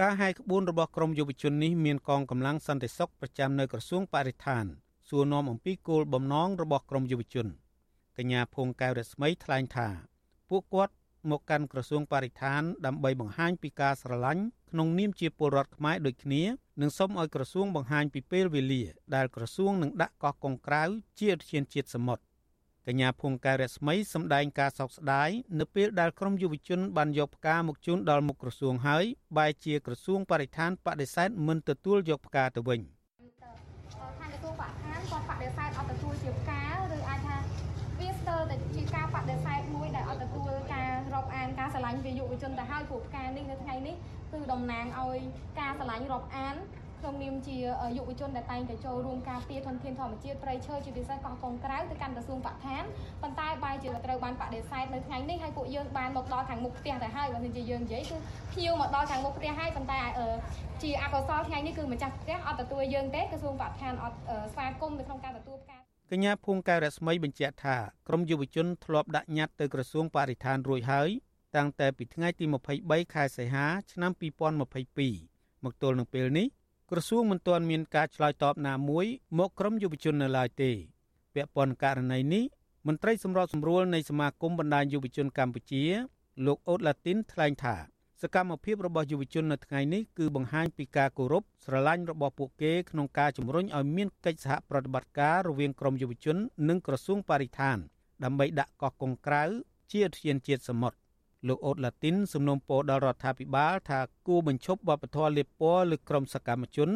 [0.00, 4.66] ការហាយក្បួនរបស់ក្រមយុវជននេះមានកងកម្លាំងសន្តិសុខប្រចាំនៅក្រសួងបរិស្ថាន
[5.08, 7.48] សួរនាំអំពីគោលបំណងរបស់ក្រមយុវជន
[8.18, 9.88] កញ្ញាភួងកែវរស្មីថ្លែងថា
[10.50, 10.94] ពួកគាត់
[11.30, 16.42] មកកាន់ក្រសួងបរិស្ថានដើម្បីបង្ហាញពីការស្រឡាញ់ក្នុងនាមជាពលរដ្ឋខ្មែរដូចគ្នា
[16.80, 18.82] និងសូមឲ្យក្រសួងបង្ហាញពីពេលវេលា
[19.14, 20.82] ដែលក្រសួងនឹងដាក់កោះកុងក្រៅ
[21.18, 22.24] ជាឧទ្យានជាតិសមុទ្រ
[22.86, 25.30] កញ្ញាភួងកែវរស្មីសម្ដែងការសោកស្ដាយ
[25.60, 29.04] នៅពេលដែលក្រមយុវជនបានយកផ្កាមកជូនដល់មុខក្រសួងហើយ
[29.36, 32.82] បែរជាក្រសួងបរិស្ថានបដិសេធមិនទទួលយកផ្កាទៅវិញ។
[41.58, 43.96] ការឆ្លាញ់ពីយុវជនទៅហើយព្រោះផ្កានេះនៅថ្ងៃនេះ
[44.32, 45.18] គឺតំណាងឲ្យ
[45.60, 46.56] ការឆ្លាញ់រាប់អាន
[47.00, 47.56] ក្នុងនាមជា
[47.98, 52.82] យុវជនដែលតែងតែចូលរួមការពារធនធានធម្មជាតិព្រៃឈើជាពិសេសកោះកុងក្រៅទៅកាន់ក្រសួងបរិស្ថាន
[53.22, 58.16] ប៉ុន្តែបែរជាត្រូវបានបដិសេធនៅថ្ងៃនេះហើយពួកយើងបានមកដល់ខាងមុខផ្ទះទៅហើយបើមិនជាយើងនិយាយគឺ
[58.52, 60.00] ភ្ញៀវមកដល់ខាងមុខផ្ទះហើយប៉ុន្តែ
[60.82, 64.16] ជាអកុសលថ្ងៃនេះគឺម្ចាស់ផ្ទះអត់ទទួលយើងទេក្រសួងបរិស្ថានអត់
[64.52, 65.78] ស្វាគមន៍នៅក្នុងការទទួលផ្កា
[66.10, 67.76] កញ្ញាភួងកែវរស្មីបញ្ជាក់ថា
[68.08, 71.10] ក្រមយុវជនធ្លាប់ដាក់ញត្តិទៅក្រសួងបរិស្ថានរួចហើយ
[71.56, 72.44] តាំងតែពីថ្ងៃទី
[72.80, 74.10] 23ខែសីហា ឆ្នាំ
[74.92, 76.46] 2022មកទល់នឹងពេលនេះ
[76.90, 79.06] ក្រសួងមិនទាន់មានការឆ្លើយតបណាមួយ
[79.38, 80.70] មកក្រុមយុវជននៅឡើយទេ
[81.34, 82.44] ពាក់ព័ន្ធករណីនេះ
[82.86, 85.84] មន្ត្រីសម្របសម្រួលនៃសមាគមបណ្ដាញយុវជនកម្ពុជា
[86.46, 87.76] លោកអូតឡាទីនថ្លែងថា
[88.22, 96.36] សកម្មភាពរបស់យុវជននៅថ្ងៃនេះគឺបង្ហាញពីការគោរពស្រឡាញ់របស់ពួកគេក្នុងការជំរុញឲ្យមានកិច្ចសហប្រតិបត្តិការរវាងក្រមយុវជន
[96.68, 97.78] និងក្រសួងបរិស្ថាន
[98.24, 99.42] ដើម្បីដាក់កោះកុងក្រៅ
[99.92, 101.03] ជាឧទ្យានជាតិសមុទ្រ
[101.48, 106.90] លោកអូតឡាទីនសំណូមពរដល់រដ្ឋាភិបាលថាគួរបញ្ឈប់វប្បធម៌លៀបពណ៌លើក្រុមសកម្មជន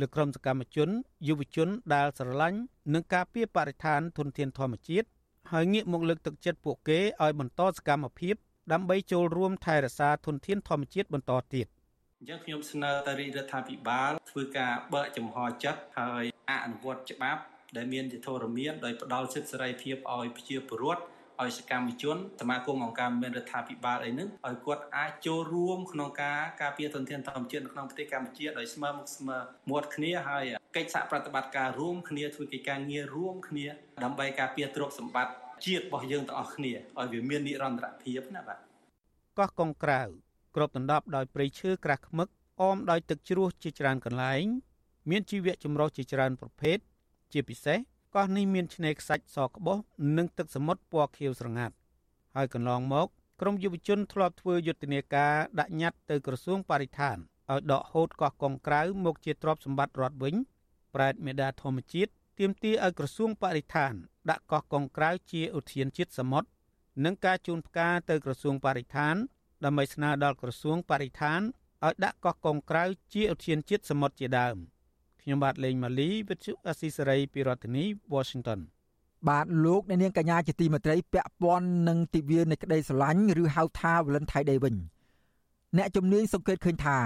[0.00, 0.88] លើក្រុមសកម្មជន
[1.28, 2.58] យុវជនដែលស្រឡាញ់
[2.94, 5.06] និងការពារបរិស្ថានធនធានធម្មជាតិ
[5.52, 8.34] ហើយងាកមកលើកទឹកចិត្តពួកគេឲ្យបន្តសកម្មភាព
[8.72, 11.66] ដើម្បីចូលរួមថែរក្សាធនធានធម្មជាតិបន្តទៀត
[12.20, 17.40] អញ្ចឹងខ្ញុំស្នើទៅរាជរដ្ឋាភិបាលធ្វើការបើកចំហចិត្តហើយអនុវត្តច្បាប់
[17.76, 21.02] ដែលមានជាធរមានដោយផ្ដល់សិទ្ធិសេរីភាពឲ្យប្រជាពលរដ្ឋ
[21.42, 29.36] ឲ្យសកម្មជនសមាគមអង្គការមានរដ្ឋាភិបាលអីហ្នឹងឲ្យគាត់អាចចូលរួមក្នុងការការពារធនធានធម្មជាតិនៅក្នុងប្រទេសកម្ពុជាដោយស្មើមុខស្មើ
[29.70, 30.44] មាត់គ្នាហើយ
[30.76, 33.66] កិច្ចសហប្រតិបត្តិការរួមគ្នាធ្វើកិច្ចការងាររួមគ្នា
[34.04, 35.32] ដើម្បីការពារទ្រព្យសម្បត្តិ
[35.66, 38.58] ជាតិរបស់យើងទាំងអស់គ្នាឲ្យវាមាននិរន្តរភាពណាបាទ
[39.38, 40.02] កោះកុងក្រៅ
[40.56, 42.28] គ្របដណ្ដប់ដោយព្រៃឈើក្រាស់ឃ្មឹក
[42.60, 44.44] អមដោយទឹកជ្រោះជាច្រើនកន្លែង
[45.10, 46.78] មានជីវៈចម្រុះជាច្រើនប្រភេទ
[47.32, 47.78] ជាពិសេស
[48.14, 49.78] កោះនេះមានឆ្នេរខ្សាច់សក្បុស
[50.16, 51.74] និងទឹកសមុទ្រពណ៌ខៀវស្រងាត់
[52.36, 53.08] ហើយកន្លងមក
[53.40, 57.16] ក្រមយុវជនធ្លាប់ធ្វើយុទ្ធនាការដាក់ញត្តិទៅក្រសួងបរិស្ថាន
[57.52, 60.34] ឲ្យដកហូតកោះកុងក្រៅមកជាទ្រព្យសម្បត្តិរដ្ឋវិញ
[60.94, 63.92] ប្រែតមេដាធម្មជាតិទាមទារឲ្យក្រសួងបរិស្ថាន
[64.30, 66.48] ដាក់កោះកុងក្រៅជាឧទ្យានជាតិសមុទ្រ
[67.04, 69.14] និងការជូនផ្កាទៅក្រសួងបរិស្ថាន
[69.64, 71.40] ដើម្បីស្នើដល់ក្រសួងបរិស្ថាន
[71.84, 72.84] ឲ្យដាក់កោះកុងក្រៅ
[73.14, 74.56] ជាឧទ្យានជាតិសមុទ្រជាដើម
[75.26, 78.60] ខ្ញុំបាទលេងម៉ាលីវិទ្យុអស៊ីសេរីពីរដ្ឋធានី Washington
[79.28, 84.74] បាទលោកអ្នកនាងកញ្ញាជាទីមេត្រីពាក់ព័ន្ធនឹងទិវានៃក្តីស្រឡាញ់ឬហៅថា Valentine Day វិញ
[85.76, 86.98] អ្នកជំនាញសង្កេតឃើញថា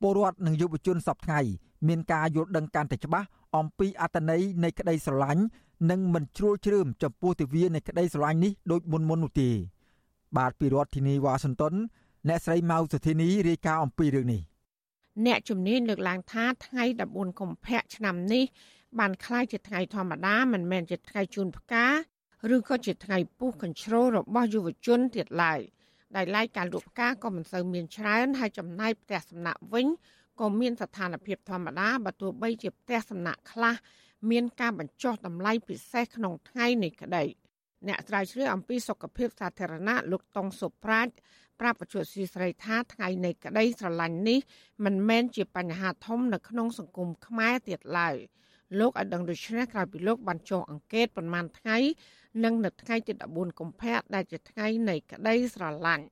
[0.00, 1.40] ពលរដ្ឋនិងយុវជនសពថ្ងៃ
[1.88, 5.42] មានការយល់ដឹងកាន់តែច្បាស់អំពីអត្តន័យនៃក្តីស្រឡាញ់
[5.90, 9.50] និងមិនជ្រួលជ្រើមចំពោះទិវានៃក្តីស្រឡាញ់នេះដូចមុនមុននោះទេ
[10.36, 11.74] បាទពីរដ្ឋធានីវ៉ាស៊ីនតោន
[12.28, 14.42] អ្នកស្រីម៉ៅសុធីនីរាយការណ៍អំពីរឿងនេះ
[15.25, 18.45] អ្នកជំនាញលើកឡើងថាថ្ងៃ14កុម្ភៈឆ្នាំនេះ
[18.99, 21.87] បានคล้ายជាថ្ងៃធម្មតាមិនមែនជាថ្ងៃជូនផ្កា
[22.55, 25.59] ឬក៏ជាថ្ងៃពុះកញ្ជ្រោលរបស់យុវជនទៀតឡើយ
[26.15, 29.87] ដែលឡែកការលក់ផ្កាក៏មិនសូវមានច្រើនហើយចំណាយផ្ទះសំណាក់វិញ
[30.39, 33.75] ក៏មានស្ថានភាពធម្មតាបើទោះបីជាផ្ទះសំណាក់ខ្លះ
[34.29, 37.23] មានការបញ្ចុះតម្លៃពិសេសក្នុងថ្ងៃនេះក្តី
[37.88, 41.12] អ្នកស្រាវជ្រាវអំពីសុខភាពសាធារណៈលោកតុងសុប្រាជ្ញ
[41.60, 44.38] ប្រាប់បច្ចុប្បន្នស្រីថាថ្ងៃនៃក្តីស្រឡាញ់នេះ
[44.84, 48.16] មិនមែនជាបញ្ហាធំនៅក្នុងសង្គមខ្មែរទៀតឡើយ
[48.78, 51.76] លោកឲ្យដឹងដូច្នេះក្រោយពីលោកបានចុះអង្កេតប្រមាណថ្ងៃ
[52.44, 56.06] និងនៅថ្ងៃទី14កុម្ភៈដែលជាថ្ងៃនៃក្តីស្រឡាញ់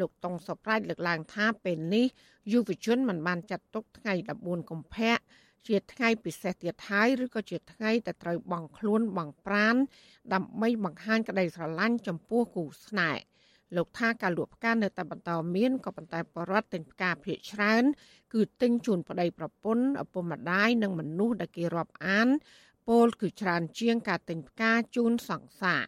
[0.00, 2.06] លោកតុងសុប្រាជ្ញលើកឡើងថាពេលនេះ
[2.52, 5.14] យុវជនមិនបានចាត់ទុកថ្ងៃ14កុម្ភៈ
[5.68, 9.76] ជាថ្ងៃពិសេសទៀតហើយឬក៏ជាថ្ងៃដែលត្រូវបង់ខ្លួនបង់ប្រាន
[10.34, 13.22] ដើម្បីបង្ហាញក្តីស្រឡាញ់ចំពោះគូស្នេហ៍
[13.76, 17.84] លោកថាការលក់ផ្កានៅតែបន្តមានក៏ប៉ុន្តែបរដ្ឋទិញផ្កាភាគច្រើន
[18.34, 22.28] គឺទិញជូនប្តីប្រពន្ធឪពុកម្ដាយនិងមនុស្សដែលគេរាប់អាន
[22.88, 25.82] ពលគឺច្រើនជាងការទិញផ្កាជូនសង្សារ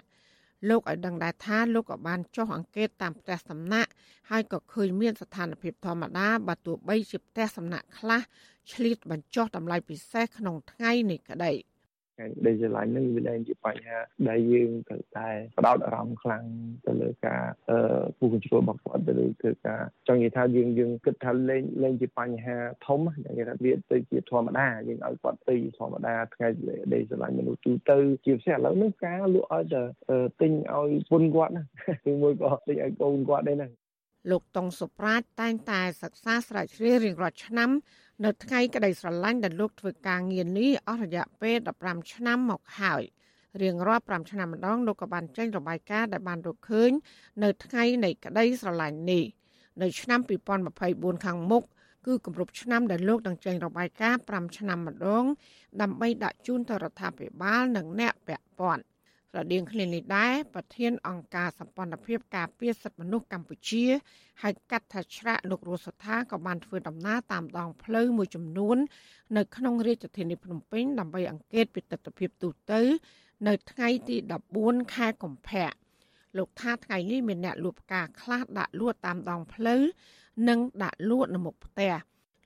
[0.69, 3.91] លោកឲ្យដឹងដែរថាលោកក៏បានចុះអង្កេតតាមផ្ទះសំណាក់
[4.31, 8.23] ហើយក៏ឃើញមានស្ថានភាពធម្មតាបើទោះបីជាផ្ទះសំណាក់ខ្លះ
[8.73, 11.53] ឆ្លៀតបញ្ចុះតម្លៃពិសេសក្នុងថ្ងៃនេះក្តី។
[12.19, 13.99] ហើយដីស្រឡាញ់នឹងវាលែងជាបញ្ហា
[14.29, 16.45] ដែលយើងត្រូវតែបដោតអារម្មណ៍ខ្លាំង
[16.87, 22.57] ទៅលើការអឺពុះកញ្ជ្រោលរបស់គាត់ទៅលើគឺការចង់និយាយថាយើងយើងគិតថាលែងលែងជាបញ្ហា
[22.87, 26.49] ធំយ៉ាងគេថាវាទៅជាធម្មតាយើងឲ្យគាត់ទៅធម្មតាថ្ងៃ
[26.95, 29.83] ដីស្រឡាញ់មនុស្សទូទៅជាពិសេសឥឡូវនេះការលក់ឲ្យតែ
[30.41, 31.65] ទិញឲ្យពុនគាត់ណា
[32.05, 33.69] គឺមួយក៏ទិញឲ្យកូនគាត់ដែរណា
[34.31, 37.71] លោកតុងសុប្រាជតែងតែសិក្សាស្រាវជ្រាវរៀងរាល់ឆ្នាំ
[38.23, 43.03] នៅថ្ងៃក្តីស្រឡាញ់ដែលលោកធ្វើការងារនេះអស់រយៈពេល15ឆ្នាំមកហើយ
[43.63, 46.91] រៀងរាល់5ឆ្នាំម្ដងលោកក៏បានចេញរបាយការណ៍ដែលបានរកឃើញ
[47.43, 49.25] នៅថ្ងៃនៃក្តីស្រឡាញ់នេះ
[49.83, 50.21] នៅឆ្នាំ
[50.73, 51.65] 2024ខាងមុខ
[52.07, 55.25] គឺគម្រប់ឆ្នាំដែលលោកនឹងចេញរបាយការណ៍5ឆ្នាំម្ដង
[55.81, 58.83] ដើម្បីដាក់ជូនទៅរដ្ឋាភិបាលនិងអ្នកពាក់ព័ន្ធ
[59.35, 63.85] ស្រដៀងគ្នានេះដែរប្រធានអង្គការសម្ព័ន្ធភាពការពារសិទ្ធិមនុស្សកម្ពុជា
[64.43, 68.77] ហៅកាត់ថាច្រាក់លោករស់សថាក៏បានធ្វើដំណើរតាមដងផ្លូវមួយចំនួន
[69.37, 72.81] នៅក្នុងរាជធានីភ្នំពេញដើម្បីអង្កេតពីទស្សនវិជ្ជាទូទៅ
[73.47, 74.17] នៅថ្ងៃទី
[74.57, 75.71] 14ខែកុម្ភៈ
[76.37, 79.83] លោកថាថ្ងៃនេះមានអ្នកលួចផ្កាខ្លះដាក់លក់តាមដងផ្លូវ
[80.49, 81.93] និងដាក់លក់នៅមុខផ្ទះ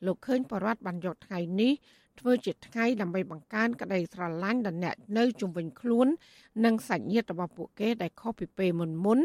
[0.07, 1.73] លោកឃើញបរដ្ឋបានយកថ្ងៃនេះ
[2.21, 6.07] ធ្វើជាថ្ងៃដើម្បីបង្កើនក្តីស្រឡាញ់ដល់អ្នកនៅជុំវិញខ្លួន
[6.65, 9.19] និងសាច់ញាតិរបស់ពួកគេដែលខុសពីពេលមុនមុន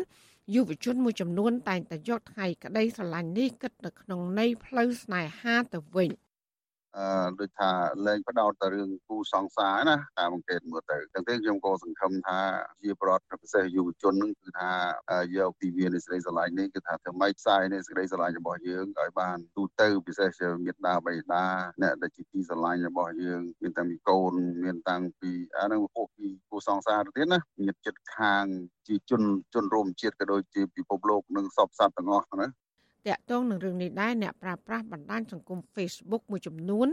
[0.54, 6.10] យុវជនមួយចំនួនតែងតែយកថ្ងៃក្តីស្រឡាញ់នេះគិតនៅក្នុងន័យផ្លូវស្នេហាទៅវិញ។
[6.98, 7.72] អឺដូចថា
[8.06, 12.40] លែងបដោតទៅរឿងគូសង្សារណាតាមអង្កេតមើលទៅចឹងទេខ្ញុំក៏សង្ឃឹមថា
[12.84, 14.72] ជាប្រដ្ឋពិសេសយុវជននឹងគឺថា
[15.38, 21.46] យកពីវានៃសេចក្តីស្រឡាញ់នេះគឺថាធ្វើម៉េចផ្សាយនៃសេចក្តីស្រឡាញ់របស់យើងឲ្យបានទូទៅពិសេសជាមេត្តាបិតា
[21.82, 24.34] អ្នកដែលជាទីស្រឡាញ់របស់យើងមានតាំងពីកូន
[24.64, 28.46] មានតាំងពីអានឹងពួកពីគូសង្សារទៅទៀតណាញាតិចិត្តខាង
[28.88, 29.22] ជាជន
[29.54, 32.48] ជនរួមជាតិក៏ដូចជាពិភពលោកនិងសពសត្វទាំងអស់ណា
[33.08, 36.88] តកតងនឹងរឿងនេះដែរអ្នកប្រើប្រាស់បណ្ដាញសង្គម Facebook មួយចំនួន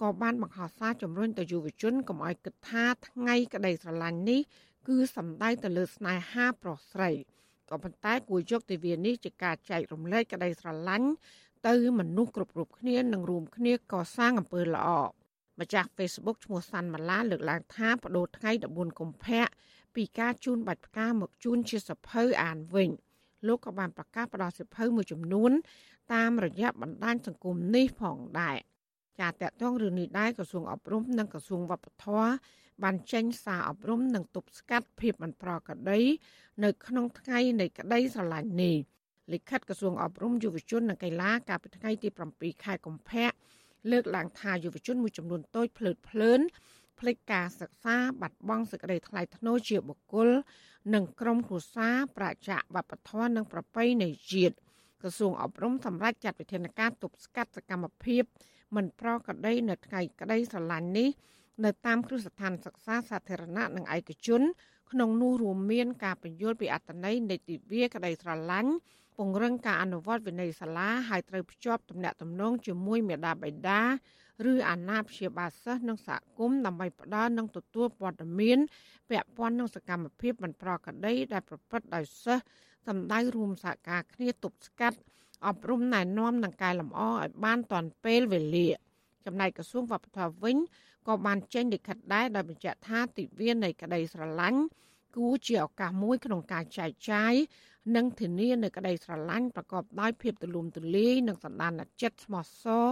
[0.00, 4.40] ក៏បានបង្ហោះសារជំរុញទៅយុវជនកុំឲ្យគិតថាថ្ងៃក្តីស្រឡាញ់នេះ
[4.88, 7.10] គឺសំដៅទៅលើស្នេហាប្រុសស្រី
[7.70, 11.08] ក៏ប៉ុន្តែគួរយកទិវានេះជាការចែករំលែកក្តីស្រឡាញ់
[11.68, 14.88] ទៅមនុស្សគ្រប់រូបគ្នានិងរួមគ្នាកសាងអំពើល្អ
[15.60, 19.44] ម្ចាស់ Facebook ឈ្មោះសាន់ម៉ាឡាលើកឡើងថាបដូរថ្ងៃ14កុម្ភៈ
[19.94, 22.90] ពីការជូនបាច់ផ្កាមកជូនជាសភៅអានវិញ។
[23.46, 25.52] លោកក៏បានប្រកាសផ្ដល់សិភៅមួយចំនួន
[26.14, 28.56] តាមរយៈបណ្ដាញសង្គមនេះផងដែរ
[29.20, 29.32] ចាត
[29.62, 32.30] តងរឿងនេះដែរក្រសួងអប់រំនិងក្រសួងវប្បធម៌
[32.82, 36.00] បានចេញសារអប់រំនិងទប់ស្កាត់ភាពមិនប្រក្រតី
[36.64, 38.76] នៅក្នុងថ្ងៃនៃក្តីស្រឡាញ់នេះ
[39.32, 43.28] លិខិតក្រសួងអប់រំយុវជននិងកីឡាកាលពីថ្ងៃទី7ខែកុម្ភៈ
[43.90, 46.40] លើកឡើងថាយុវជនមួយចំនួនតូចភ្លើតភ្លើន
[47.02, 50.28] ភ្លេចការសិក្សាបាត់បង់សេចក្តីថ្លៃថ្នូរជាបុគ្គល
[50.94, 54.54] និងក្រុមគ្រួសារប្រជាវប្បធម៌និងប្រពៃណីជាតិ
[55.00, 58.22] ក្រសួងអប់រំសម្រាប់ចាត់វិធានការទប់ស្កាត់សកម្មភាព
[58.76, 61.08] មិនប្រក្រតីនៅថ្ងៃក្តីស្រឡាញ់នេះ
[61.64, 64.42] នៅតាមគ្រឹះស្ថានសិក្សាសាធារណៈនិងឯកជន
[64.90, 68.72] ក្នុងនោះរួមមានការបញ្យល់ពីអត្តន័យនៃទិវាក្តីស្រឡាញ់
[69.16, 73.82] ពង្រឹងការអនុវត្តវិន័យសាលាហើយត្រូវភ្ជាប់ទំនាក់ទំនងជាមួយមេដាបេដា
[74.50, 78.58] ឬអាណាព្យាបាលសិស្សនិងសហគមន៍ដើម្បីផ្ដល់និងទទួលព័ត៌មាន
[79.10, 82.44] ពាក់ព័ន្ធនឹងសកម្មភាពមិនប្រក្រតីដែលប្រព្រឹត្តដោយសិស្ស
[82.88, 84.98] សម្ដៅរួមសហការគ្នាទប់ស្កាត់
[85.46, 88.68] អប់រំណែនាំនិងកែលម្អឲ្យបានទាន់ពេលវេលា
[89.26, 90.56] ចំណែកក្រសួងវប្បធម៌វិញ
[91.06, 94.60] ក៏បានចេញលិខិតដែរដោយបញ្ជាក់ថាទិវានៃក្តីស្រឡាញ់
[95.16, 97.34] គួរជាឱកាសមួយក្នុងការចែកចាយ
[97.96, 102.86] និងធានានៅក្តីស្រឡាញ់ប្រកបដោយភាពទូលំទូលាយនិងសន្តានចិត្តស្មោះសរ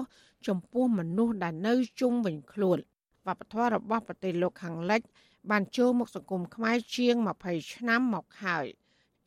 [0.47, 2.79] ចំពោះមនុស្សដែលនៅជុំវិញខ្លួន
[3.27, 5.01] វប្បធម៌របស់ប្រទេសលោកខាងលិច
[5.51, 7.15] បានចូលមកសង្គមខ្មែរជាង
[7.47, 8.67] 20ឆ្នាំមកហើយ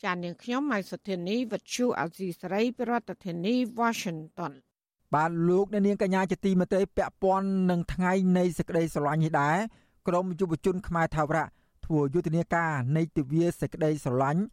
[0.04, 4.54] ចាននាងខ្ញុំម៉ៃសុធានីវិទ្យុអាស៊ីសេរីប្រធានាធិបតី Washington
[5.16, 9.58] បាទលោកអ្នកនាងកញ្ញាជាទីមេត្រីពាក់ព័ន្ធនឹងថ្ងៃនៃសេចក្តីស្រឡាញ់នេះដែរ
[10.08, 11.46] ក្រមយុវជនខ្មែរថាវរៈ
[11.86, 14.44] ធ្វើយុទ្ធនាការនៃទិវាសេចក្តីស្រឡាញ់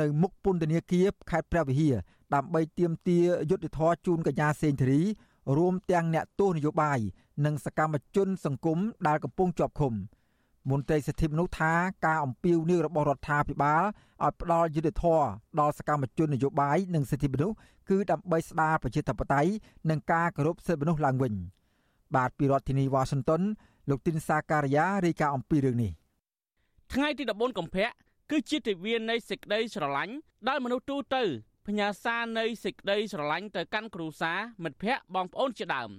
[0.00, 1.94] នៅមុខពន្ធនាគារខេត្តព្រះវិហារ
[2.34, 5.00] ដើម្បីទាមទារយុត្តិធម៌ជូនកញ្ញាសេងធារី
[5.56, 6.98] រួមទាំងអ្នកទស្សនយោបាយ
[7.44, 9.94] និងសកម្មជនសង្គមដែលកំពុងជាប់ឃុំ
[10.70, 11.72] មន្ត្រីសិទ្ធិមនុស្សថា
[12.06, 13.82] ការអំពាវនាវរបស់រដ្ឋាភិបាល
[14.24, 15.24] ឲ្យផ្ដល់យុត្តិធម៌
[15.60, 17.56] ដល់សកម្មជននយោបាយនិងសិទ្ធិមនុស្ស
[17.88, 19.50] គឺដើម្បីស្ដារប្រជាធិបតេយ្យ
[19.90, 21.34] និងការគោរពសិទ្ធិមនុស្សឡើងវិញ
[22.16, 23.42] បាទពីរដ្ឋធានីវ៉ាស៊ីនតោន
[23.90, 25.92] លោកទីនសាការីយ៉ារាយការណ៍អំពីរឿងនេះ
[26.94, 27.88] ថ្ងៃទី14កុម្ភៈ
[28.30, 30.14] គឺជាទិវានៃសេចក្តីស្រឡាញ់
[30.48, 31.22] ដែលមនុស្សទូទៅ
[31.66, 35.90] ផ្ញើសារនៃសេចក្តីស្រឡាញ់ទៅកាន់គ្រួសារមិត្តភ័ក្តិបងប្អូនជាដើម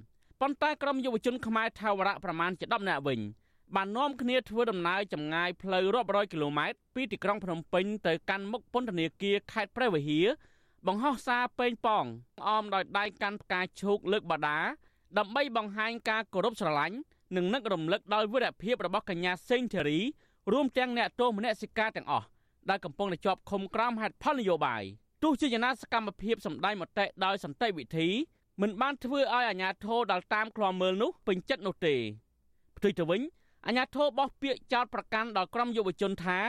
[0.41, 3.19] ប៉ុន្តែក្រុមយុវជនខ្មែរថាវរៈប្រមាណជា10នាក់វិញ
[3.75, 10.27] បាននាំគ្នាធ្វើដំណើរចម្ងាយផ្លូវរាប់រយគីឡូម៉ែត្រពីទីក្រុងភ្នំពេញទៅកាន់មុខពន្ធនាគារខេត្តព្រះវិហារ
[10.87, 12.05] បង្ហោះសារពេញប៉ង
[12.47, 14.59] អមដោយដៃកាន់ផ្កាឈូកលើកបដា
[15.17, 16.97] ដើម្បីបង្ហាញការគោរពស្រឡាញ់
[17.35, 19.99] និងនឹករំលឹកដល់វីរភាពរបស់កញ្ញាសេងធារី
[20.49, 22.25] រួមទាំងអ្នកទោសមនសិការទាំងអស់
[22.69, 24.83] ដែលកំពុងតែជាប់ឃុំក្រោមហេតុផលនយោបាយ
[25.23, 28.07] ទោះជាយ៉ាងណាសកម្មភាពសម្ដែងមតិដោយសន្តិវិធី
[28.61, 31.95] មិនបានធ្វើឲ្យអាជ្ញាធរដល់តាមឃ្លាំមើលនោះពេញចិត្តនោះទេ
[32.77, 33.21] ផ្ទុយទៅវិញ
[33.67, 36.39] អាជ្ញាធរបោះពាក្យចោទប្រកាន់ដល់ក្រុមយុវជនថា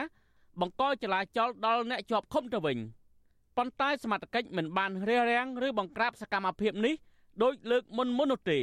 [0.61, 2.77] បង្កចលាចលដល់អ្នកជាប់ឃុំទៅវិញ
[3.57, 6.95] ប៉ុន្តែសមត្ថកិច្ចមិនបានរារាំងឬបង្ក្រាបសកម្មភាពនេះ
[7.43, 8.59] ដោយលើកមុនមុននោះទេ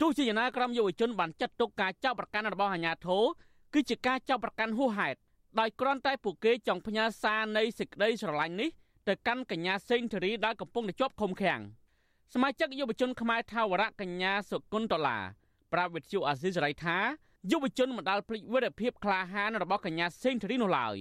[0.00, 3.24] ទោះជាយ៉ាងណាក្រុមយុវជនបានចាត់ទុកការចោទប្រកាន់របស់អាជ្ញាធរ
[3.72, 5.18] គឺជាការចោទប្រកាន់ហួសហេតុ
[5.60, 8.70] ដោយគ្រាន់តែពួកគេចង់ផ្ញើសារនៃសេចក្តីស្រឡាញ់នេះ
[9.08, 11.60] ទៅកាន់កញ្ញាសេងធារីដែលកំពុងតែជាប់ឃុំឃាំង
[12.34, 15.18] សមាជិកយុវជនខ្មែរថាវរៈកញ្ញាសុគន្ធតឡា
[15.72, 16.96] ប្រាវិទ្យុអាស៊ីសេរីថា
[17.50, 20.96] យុវជនមិនដាល់ភ្លេចវីរភាពក្លាហានរបស់កញ្ញាសេងធារីនោះឡើយ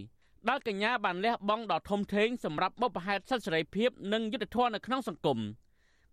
[0.49, 5.39] ដែលកញ្ញាបានលះបង់ដ៏ធំធេងសម្រាប់បុព្វហេតុសិទ្ធិសេរីភាពនិងយុត្តិធម៌នៅក្នុងសង្គម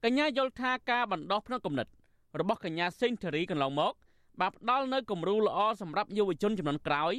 [0.04, 1.88] កញ្ញាយល់ថាការបណ្ដោះផ្នត់គំនិត
[2.40, 3.94] របស់កញ្ញាសេងធារីកន្លងមក
[4.40, 7.12] បានផ្ដល់នូវគំរូល្អសម្រាប់យុវជនចំនួនក្រោយ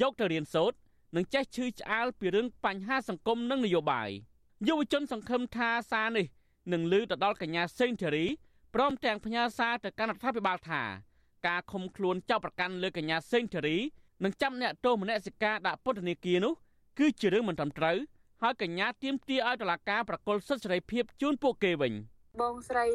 [0.00, 0.76] យកទៅរៀនសូត្រ
[1.16, 4.10] និងចេះឈឺឆ្អាលពីរឿងបញ្ហាសង្គមនិងនយោបាយ
[4.68, 6.26] យុវជនសង្ឃឹមថាសារនេះ
[6.72, 8.26] នឹងលើទៅដល់កញ្ញាសេងធារី
[8.74, 10.82] ព្រមទាំងផ្ញើសារទៅកាន់រដ្ឋាភិបាលថា
[11.46, 13.78] ការឃុំខ្លួនចោទប្រកាន់លើកញ្ញាសេងធារី
[14.24, 16.52] និងចាប់អ្នកទោសមនសិការដាក់ពន្ធនាគារនោះ
[16.98, 17.96] គឺជារឿងមិនត្រឹមត្រូវ
[18.42, 21.92] ហើយកញ្ញាទាមទារឲ្យតុលាការប្រកុលសិទ្ធិសេរីភាពជូនពួកគេវិញ។
[22.38, 22.86] បងស្រី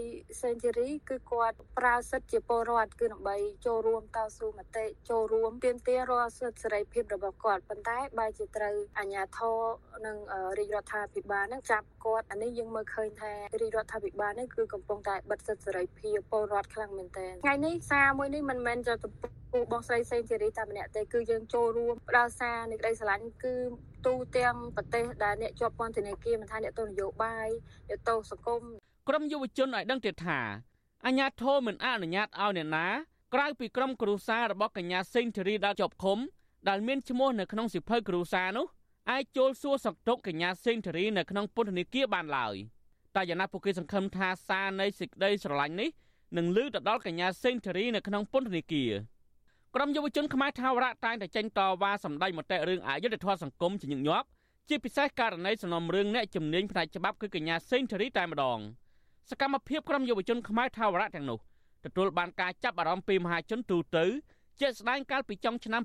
[0.41, 9.59] សេនជូរីគឺគាត់ប្រើសិទ្ធិជាពលរដ្ឋគឺដើម្បីចូលរួមតស៊ូមតិចូលរួមទាមទាររាល់សិទ្ធិសេរីភាពរបស់គាត់ប៉ុន្តែបែរជាត្រូវអាជ្ញាធរ
[10.05, 10.17] និង
[10.57, 13.31] រាជរដ្ឋាភិបាលនឹងចាប់គាត់អានេះយើងមើលឃើញថា
[13.61, 18.93] រាជរដ្ឋាភិបាលនេះគឺកំពុងតែបិទសិទ្ធិសេរីភាពពលរដ្ឋខ្លាំងមែនទែនថ្ងៃនេះសារមួយនេះមិនមែនจะ
[19.51, 23.55] ពូបងស្រីសេងជេរីតែម្នាក់ទេគឺយើងចូលរួមផ្ដល់សារនៃក្តីស្រឡាញ់គឺ
[24.05, 27.49] ទូទាំងប្រទេសដែលអ្នកជាប់ពន្ធនាគារមិនថាអ្នកទស្សនយោបាយ
[27.89, 28.63] អ្នកទស្សនសង្គម
[29.09, 30.39] ក្រុមយុវជនឲ្យដឹងទៀតថា
[31.05, 32.87] អាញាធរមិនអនុញ្ញាតឲ្យអ្នកណា
[33.33, 36.17] ក្រៅពីក្រុមគ្រួសាររបស់កញ្ញាសេងធារីដែលជាប់ឃុំ
[36.69, 38.65] ដែលមានឈ្មោះនៅក្នុងសិភៅគ្រួសារនោះ
[39.11, 42.55] អាចចូលសួរសុខទុក្ខកញ្ញាសេងធារីនៅក្នុងពន្ធនាគារបានឡើយ
[43.15, 45.89] តែយ៉ាងណាពួកគេសង្ឃឹមថាសារនៃសេចក្តីស្រឡាញ់នេះ
[46.37, 48.91] នឹងលើទៅដល់កញ្ញាសេងធារីនៅក្នុងពន្ធនាគារ
[49.75, 54.27] ក្រុមយុវជនខ្មែរថាវរៈតែងតែចេញតវ៉ាសម្ដែងមតិរឿងអយុត្តិធម៌សង្គមជាញឹកញាប់
[54.69, 58.59] ជាពិសេសករណីសំណុំរឿងអ្នកជំនាញផ្នែកច្បាប់គឺកញ្ញាសេងធារីតែម្ដង។
[59.29, 61.39] សកម្មភាពក្រុមយុវជនខ្មែរថាវរៈទាំងនោះ
[61.85, 64.05] ទទួលបានការចាប់អារម្មណ៍ពីមហាជនទូទៅ
[64.59, 65.81] ជាស្ដែងកាលពីចុងឆ្នាំ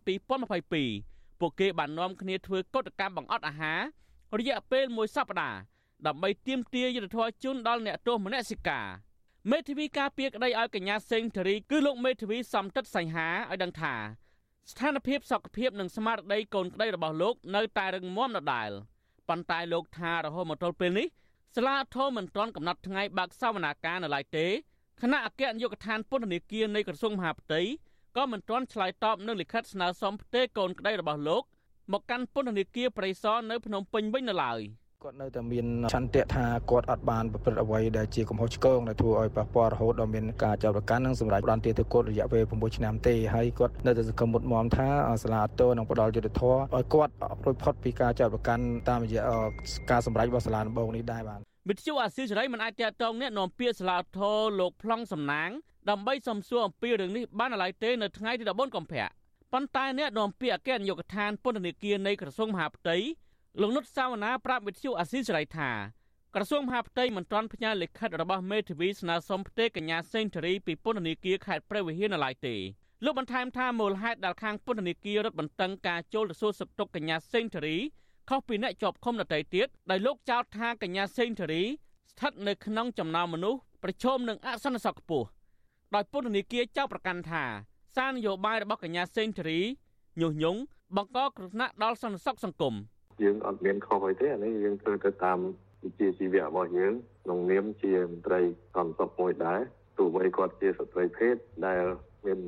[0.64, 3.80] 2022ពួកគេបាននាំគ្នាធ្វើកតកម្មបង្អត់អាហារ
[4.38, 5.58] រយៈពេលមួយសប្តាហ៍
[6.06, 8.86] ដើម្បីទាមទារយុត្តិធម៌ជូនដល់អ្នកទោសមនសិការ
[9.50, 13.94] មេធាវីការពារក្តីឲ្យកញ្ញាសេងធារីគឺលោកមេធាវីសំតិតសង្ហាឲ្យដឹងថា
[14.70, 18.70] ស្ថានភាពសុខភាពនិងស្មារតីកូនក្តីរបស់លោកនៅតែរឹងមាំដដែល
[19.28, 21.06] ប៉ុន្តែលោកថារហូតមកទល់ពេលនេះ
[21.56, 24.46] សាលាធមមិនទាន់កំណត់ថ្ងៃបើកសវនាការនៅឡើយទេ
[25.02, 27.60] គណៈអគ្គនាយកដ្ឋានពន្ធនាគារនៃក្រសួងមហាផ្ទៃ
[28.16, 31.42] ក៏មិនទាន់ឆ្លើយតបនឹងលិខិតស្នើសុំផ្ទេរកូនក្តីរបស់លោក
[31.92, 34.60] មកកាន់ពន្ធនាគារព្រៃសរនៅភ្នំពេញវិញនៅឡើយ។
[35.04, 44.88] គាត់នៅតែមានឆន្ទៈថាគាត់អត់បានប្រព្រឹត្តអ្វីដែលជាកំហុសឆ្គងដែលធ្វើឲ្យប៉ះពាល់រហូតដល់មានការចាប់ប្រកាន់និងសម្រាប់ផ្ដន្ទាទោសគាត់រយៈពេល6ឆ្នាំទេហើយគាត់នៅតែសង្ឃឹមមុតមមថា
[45.22, 47.12] សាលាអតោនឹងផ្ដល់យុត្តិធម៌ឲ្យគាត់
[47.44, 49.22] រួចផុតពីការចាប់ប្រកាន់តាមរយៈ
[49.90, 55.50] ការសម្រេចរបស់សាលាដំបងនេះដែរបាទវិទ្យុអាស៊ីសេរីមិនអាចតតងអ្នកនាំពាក្យសាលាធរលោកប្លង់សំណាង
[55.90, 59.06] ដើម្បីសំសួរអំពីរឿងនេះបានឡើយទេនៅថ្ងៃទី14កុម្ភៈ
[59.52, 62.96] ប៉ុន្តែអ្នកនាំពាក្យអគ្គនាយកដ្ឋានពន្ធនាគារនៃក្រសួងមហាផ្ទៃ
[63.58, 65.70] លោកនុតសាវណ្ណាប្រាប់វិទ្យុអាស៊ីសេរីថា
[66.34, 72.56] ក្រសួងមហាផ្ទៃមិនទាន់ផ្ញើលិខិតរបស់មេធាវីស្នើសុំផ្ទេរកញ្ញាសេងធារីពីពន្ធនាគារខេត្តព្រះវិហារនៅឡើយទេ
[73.04, 77.76] លោកបន្ថែមថាមូលហេតុដែលខាងពន្ធនាគាររត់បន្តឹងការចូលទៅសួរសុខទុក្ខកញ្ញាសេងធារី
[78.28, 81.62] ខុសពីអ្នកជាប់ឃុំដទៃទៀតដោយលោកចោទថាកញ្ញាសេងធារី
[82.10, 85.26] ស្ថិតនៅក្នុងចំណោមមនុស្សប្រឈមនឹងអសន្តិសុខខ្ពស់
[85.94, 87.44] ដោយពន្ធនាគារចោទប្រកាន់ថា
[87.96, 89.60] សារនយោបាយរបស់កញ្ញាសេងធារី
[90.20, 90.60] ញុះញង់
[90.96, 92.76] បង្កគ្រោះថ្នាក់ដល់សន្តិសុខសង្គម។
[93.22, 95.38] យើងអត់មានខុសអីទេអានេះយើងធ្វើទៅតាម
[95.82, 96.92] វិជ្ជាជីវៈរបស់យើង
[97.24, 98.40] ក្នុងនាមជាមន្ត្រី
[98.74, 99.60] សន្តិសុខមួយដែរ
[99.98, 101.34] ទោះបីគាត់ជាស្ត្រីភេទ
[101.66, 101.82] ដែល
[102.26, 102.38] មាន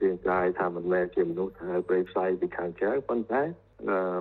[0.00, 3.42] ជាកាយថាមិនមែនជាមនុស្សថាប្រេផ្សាយពីខាងក្រៅប៉ុន្តែ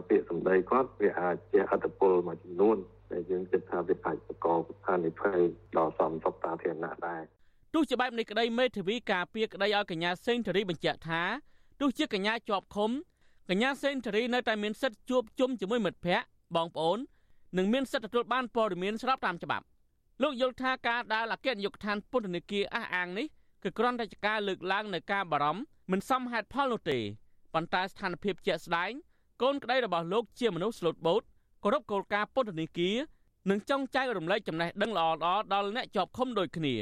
[0.10, 2.78] ពាក្យសម្ដីគាត់វាអាចជាអត្តពលមួយចំនួន
[3.12, 5.48] ដែលយើងគិតថាវាអាចបង្កស្ថានភាព
[5.78, 7.22] ដល់សំសុខសាធារណៈដែរ
[7.74, 11.22] ទោះជាបែបនេះក្តីមេធាវីការពារក្តីឲ្យកញ្ញាសេងធារីបញ្ជាក់ថា
[11.82, 12.92] ទោះជាកញ្ញាជាប់ឃុំ
[13.50, 17.00] កញ្ញាសេនធរីនៅតែមានសិទ្ធិជួបជុំជាមួយមិត្តភ័ក្តិបងប្អូន
[17.58, 19.66] និងមានសិទ្ធិទទួលបានព័ត៌មានស្របតាមច្បាប់
[20.22, 23.28] លោកយល់ថាការដែលអគ្គនាយកដ្ឋានពន្ធនាគារអះអាងនេះ
[23.64, 27.00] គឺគ្រាន់តែជាការលើកឡើងនៅការបារម្ភមិនសមហេតុផលនោះទេ
[27.54, 28.91] ប៉ុន្តែស្ថានភាពជាក់ស្ដែង
[29.41, 31.22] កូនក្តីរបស់លោកជាមនុស្សស្លូតបូត
[31.64, 32.95] គោរពគោលការណ៍ពន្ធនាគារ
[33.50, 35.16] និងចង់ចែករំលែកចំណេះដឹងល្អៗ
[35.54, 36.76] ដល់អ្នកជាប់ឃុំដូចគ្នា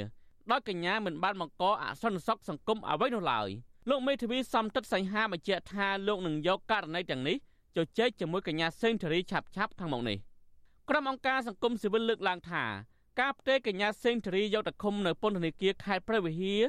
[0.52, 3.50] ដោយកញ្ញាមិនបានបង្កអសន្តិសុខសង្គមអ្វីនោះឡើយ។
[3.90, 7.38] លោកមេធាវីសំតិតសង្ហាបញ្ជាក់ថាលោកនឹងយកករណីទាំងនេះ
[7.76, 10.18] ជជែកជាមួយកញ្ញាសេងធារីឆាប់ឆាប់ខាងមុខនេះ
[10.90, 12.64] ក្រុមអង្គការសង្គមស៊ីវិលលើកឡើងថា
[13.20, 16.62] ការផ្ទេរកញ្ញាសេងធារីយកទៅឃុំនៅពន្ធនាគារខេត្តព្រះវិហារ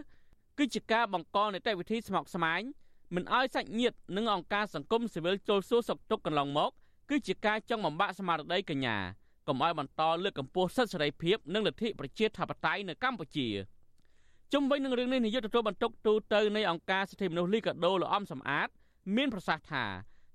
[0.59, 2.63] គឺជាការបង្កនីតិវិធីស្មុគស្មាញ
[3.15, 6.71] មិនឲ្យសាច់ញាតិនិងអង្គការសង្គមស៊ីវិលចូលសួរសុខទុក្ខកន្លងមក
[7.11, 8.97] គឺជាការចង់បំបាក់ស្មារតីកញ្ញា
[9.49, 13.49] កុំឲ្យបន្តលើកកម្ពស់សិទ្ធិសេរីភាពនិងលទ្ធិប្រជាធិបតេយ្យនៅកម្ពុជា។
[14.53, 18.69] ជុំវិញនឹងរឿងនេះនាយកទទួលបន្ទុកទូតនៃអង្គការសិទ្ធិមនុស្សលីកាដូលអំសំអាត
[19.17, 19.85] មានប្រសាសន៍ថា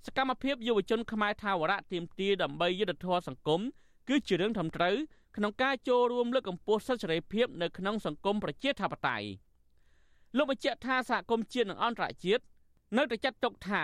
[0.06, 3.62] សកម្មភាពយុវជនខ្មែរថាវរៈទៀមទាដើម្បីយុត្តិធម៌សង្គម
[4.10, 4.96] គឺជារឿងត្រឹមត្រូវ
[5.38, 9.28] ក្នុងការចូលរួមលើកកម្ពស់សិទ្ធិសេរីភាពនៅក្នុងសង្គមប្រជាធិបតេយ្យ
[10.38, 12.44] លោកបញ្ជាក់ថាសហគមន៍ជាតិនិងអន្តរជាតិ
[12.98, 13.84] នៅតែចាត់ទុកថា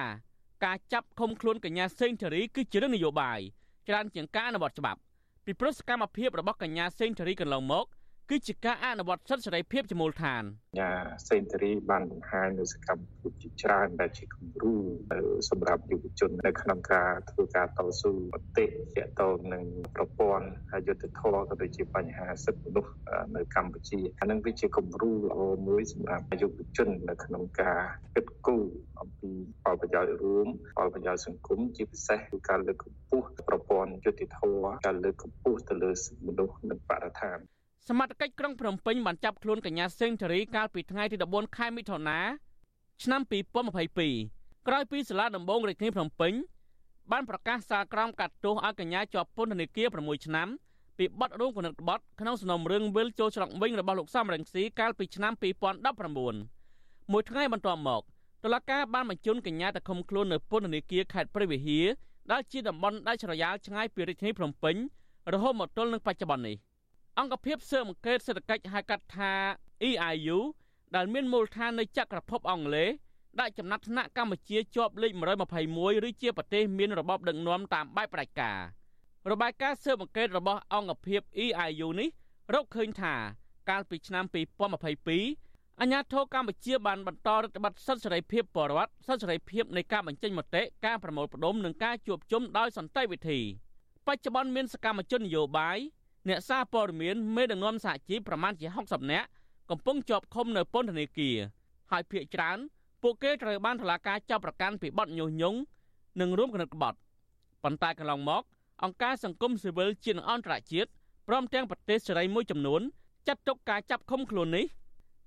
[0.66, 3.40] ការចាប់ឃុំខ្លួនកញ្ញាសេងធារីគឺជារឿងនយោបាយ
[3.88, 5.00] ច្រើនជាងការអនុវត្តច្បាប់
[5.46, 7.86] ពីព្រោះសកម្មភាពរបស់កញ្ញាសេងធារីកន្លងមក
[8.32, 10.44] គឺជាការអនុវត្តសិទ្ធិសេរីភាពជាមូលដ្ឋាន
[10.80, 10.92] ញា
[11.28, 14.74] សេនតរីបានបង្ហាញនៅសកម្មភាពជាច្រើនដែលជាគំរូ
[15.50, 18.66] សម្រាប់យុវជននៅក្នុងការធ្វើការតស៊ូមតិ
[18.96, 19.64] ទាក់ទងនឹង
[19.96, 20.48] ប្រព័ន្ធ
[20.88, 22.94] យុត្តិធម៌ក៏ដូចជាបញ្ហាសិទ្ធិមនុស្ស
[23.36, 27.82] នៅកម្ពុជាអានឹងវាជាគំរូល្អមួយសម្រាប់យុវជននៅក្នុងការ
[28.16, 28.66] គិតគូរ
[29.02, 29.32] អំពី
[29.64, 37.40] ផលប្រយោជន៍រួមផលប្រយោជន៍សង្គមជាពិសេសគឺការលើកកម្ពស់ប្រព័ន្ធយុត្តិធម៌ការលើកកម្ពស់ទៅលើសិទ្ធិមនុស្សនិងបរិស្ថាន
[37.88, 42.20] សមត្ថកិច្ចក្រុងភ្នំពេញបានចាប់ខ្លួនកញ្ញាសេងធារីកាលពីថ្ងៃទី14ខែមិថុនា
[43.04, 43.22] ឆ្នាំ
[43.74, 46.34] 2022ក្រោយពីសាលាដំបងរាជធានីភ្នំពេញ
[47.12, 50.48] បានប្រកាសសាលក្រមកាត់ទោសឲ្យកញ្ញាជាប់ពន្ធនាគារ6ឆ្នាំ
[50.98, 55.34] ពីបទរួមគំនិតក្បត់ក្នុងសំណុំរឿងវិលចូលច្រកវិញរបស់លោកសំរងស៊ីកាលពីឆ្នាំ
[56.42, 58.02] 2019មួយថ្ងៃបន្ទាប់មក
[58.44, 61.86] តុលាការបានបញ្ជូនកញ្ញាទៅឃុំខ្លួននៅពន្ធនាគារខេត្តព្រះវិហារ
[62.32, 64.76] ដែលជាតំបន់ដាច់ស្រយាលឆ្ងាយពីរាជធានីភ្នំពេញ
[65.34, 66.67] រហូតមកទល់នឹងបច្ចុប្បន្ននេះ
[67.20, 69.32] អង្គភាពស៊ើបអង្កេតសេដ្ឋកិច្ចហៅកាត់ថា
[69.90, 70.40] EIU
[70.96, 72.90] ដែលមានមូលដ្ឋាននៅចក្រភពអង់គ្លេស
[73.40, 75.12] ដាក់ចំណាត់ថ្នាក់កម្ពុជាជាប់លេខ
[75.60, 78.60] 121ឬជាប្រទេសមានរបបដឹកនាំតាមបែបផ្ដាច់ការ
[79.32, 82.10] របាយការណ៍ស៊ើបអង្កេតរបស់អង្គភាព EIU នេះ
[82.54, 83.16] រកឃើញថា
[83.70, 84.26] កាលពីឆ្នាំ
[85.04, 93.40] 2022អាញាធរកម្ពុជាបានបន្តរដ្ឋបတ်សិទ្ធិសេរីភាពបរិវត្តសិទ្ធិសេរីភាពនៃការបញ្ចេញមតិការប្រមូលផ្ដុំនិងការជួបជុំដោយសន្តិវិធី
[94.08, 95.80] បច្ចុប្បន្នមានសកម្មជននយោបាយ
[96.28, 99.28] អ្នកសារព័ត៌មានមេដឹកនាំសហជីពប្រមាណជា60នាក់
[99.70, 101.38] កំពុងជាប់ឃុំនៅពន្ធនាគារ
[101.92, 102.58] ហើយភ្នាក់ច្រើន
[103.04, 105.58] ពួកគេត្រូវបានតុលាការចាប់ប្រកាន់ពីបទញុះញង់
[106.20, 106.98] និងរួមគំនិតក្បត់
[107.64, 108.44] ប៉ុន្តែកន្លងមក
[108.84, 110.90] អង្គការសង្គមស៊ីវិលជាតិអន្តរជាតិ
[111.28, 112.82] ព្រមទាំងប្រទេសសេរីមួយចំនួន
[113.28, 114.66] ចាត់ទុកការចាប់ឃុំខ្លួននេះ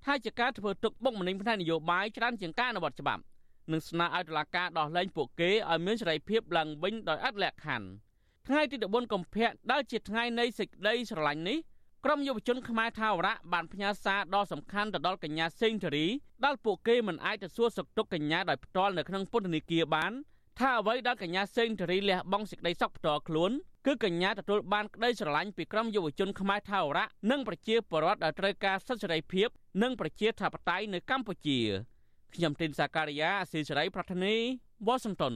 [0.05, 3.21] ថាជាការធ្វើទុកបុកម្នេញផ្នែកនយោបាយច្រើនជាងការអនុវត្តច្បាប់
[3.71, 7.87] និងស្នើឲ្យតុលាការដោះលែងពួកគេឲ្យមានសេរីភាពឡើងវិញដោយឥតលក្ខខណ្ឌ
[8.47, 11.57] ថ្ងៃទី14កុម្ភៈដែលជាថ្ងៃនៃសេចក្តីស្រឡាញ់នេះ
[12.05, 16.07] ក្រមយុវជនខ្មែរថាវរៈបានផ្ញើសារដ៏សំខាន់ទៅដល់កញ្ញាសេងធារី
[16.45, 20.11] ដែលពួកគេមិនអាចទៅសួរសុខទុក្ខកញ្ញាដោយផ្ទាល់នៅក្នុងពន្ធនាគារបាន
[20.59, 23.51] ថាអ្វីដែលកញ្ញាសេងធារីលះបង់សេចក្តីសុខផ្ទាល់ខ្លួន
[23.85, 29.47] គឺកញ្ញាទទួលបានក្តីស្រឡាញ់ពីក្រមយុវជនខ្មែរថាវរៈនិងប្រជាពលរដ្ឋដែលត្រូវការសិទ្ធិសេរីភាព
[29.83, 31.59] និងប្រជាធិបតេយ្យនៅកម្ពុជា
[32.35, 34.35] ខ្ញុំទីនសាការីយ៉ាអស៊ីសេរីប្រធានី
[34.87, 35.35] វ៉ាស៊ីនតោន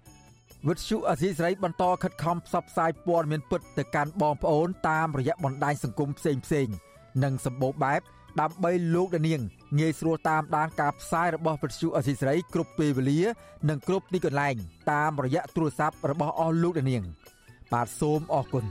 [0.67, 6.67] វិទ្យុអសីស្រីបន្តខិតខំផ្សព្វផ្សាយព័ត៌មានពិតទៅកាន់បងប្អូនតាមរយៈបណ្ដាញសង្គមផ្សេងផ្សេង
[7.23, 8.01] និងសម្បូរបែប
[8.41, 9.41] ដើម្បីលោកដានាង
[9.79, 13.21] ងាយស្រួលតាមដានការផ្សាយរបស់វិទ្យុអសីស្រីគ្រប់ពេលវេលា
[13.69, 14.55] និងគ្រប់ទីកន្លែង
[14.91, 17.03] តាមរយៈទូរស័ព្ទរបស់អស់លោកដានាង
[17.73, 18.65] បាទសូមអរគុណ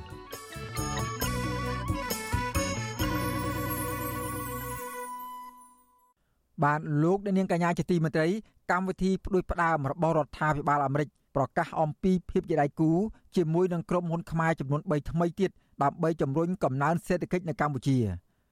[6.65, 8.29] បានលោកនាងកញ្ញាជាទីមេត្រី
[8.71, 12.91] កម្មវិធីផ្ដួចផ្ដើមរបស់រដ្ឋាភិបាលអាមេរិក ប្រកាសអំពីភាពជាដៃគូ
[13.37, 15.51] ជាមួយនឹងក្រុមហ៊ុនខ្មែរចំនួន3ថ្មីទៀត
[15.83, 17.99] ដើម្បីជំរុញកំណើនសេដ្ឋកិច្ចនៅកម្ពុជា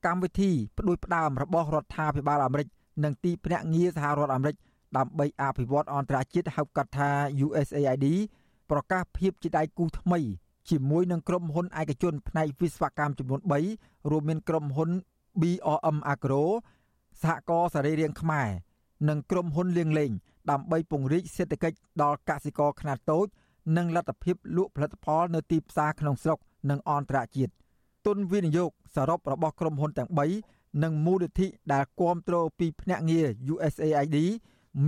[0.07, 2.69] កម្មវិធីផ្ដួចផ្ដើមរបស់រដ្ឋាភិបាលអាមេរិក
[3.05, 4.57] និងទីភ្នាក់ងារសហរដ្ឋអាមេរិក
[4.97, 7.11] ដើម្បីអភិវឌ្ឍអន្តរជាតិហៅកាត់ថា
[7.47, 8.07] USAID
[8.71, 10.21] ប្រកាសភាពជាដៃគូថ្មី
[10.71, 13.41] ជាមួយនឹងក្រុមហ៊ុនឯកជនផ្នែកវិស្វកម្មចំនួន
[13.75, 14.91] 3រួមមានក្រុមហ៊ុន
[15.41, 16.45] BRM Agro
[17.23, 18.49] សហករណ៍សរីរាង្គខ្មែរ
[19.09, 20.11] និងក្រុមហ៊ុនលៀងលេង
[20.51, 23.27] ដើម្បីពង្រីកសេដ្ឋកិច្ចដល់កសិករខ្នាតតូច
[23.77, 26.39] និងលទ្ធភាពលក់ផលិតផលនៅទីផ្សារក្នុងស្រុក
[26.71, 27.53] និងអន្តរជាតិ
[28.07, 30.11] ទុនវិនិយោគសរុបរបស់ក្រុមហ៊ុនទាំង
[30.45, 34.17] 3និងមូលនិធិដែលគ្រប់គ្រងពីភ្នាក់ងារ USAID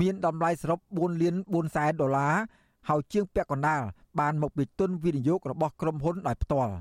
[0.01, 2.35] មានតម្លៃសរុប4លាន4សែនដុល្លារ
[2.89, 3.83] ហើយជាងពាក់កណ្ដាល
[4.21, 6.73] បានមកពីទុនវិនិយោគរបស់ក្រុមហ៊ុនដោយផ្ទាល់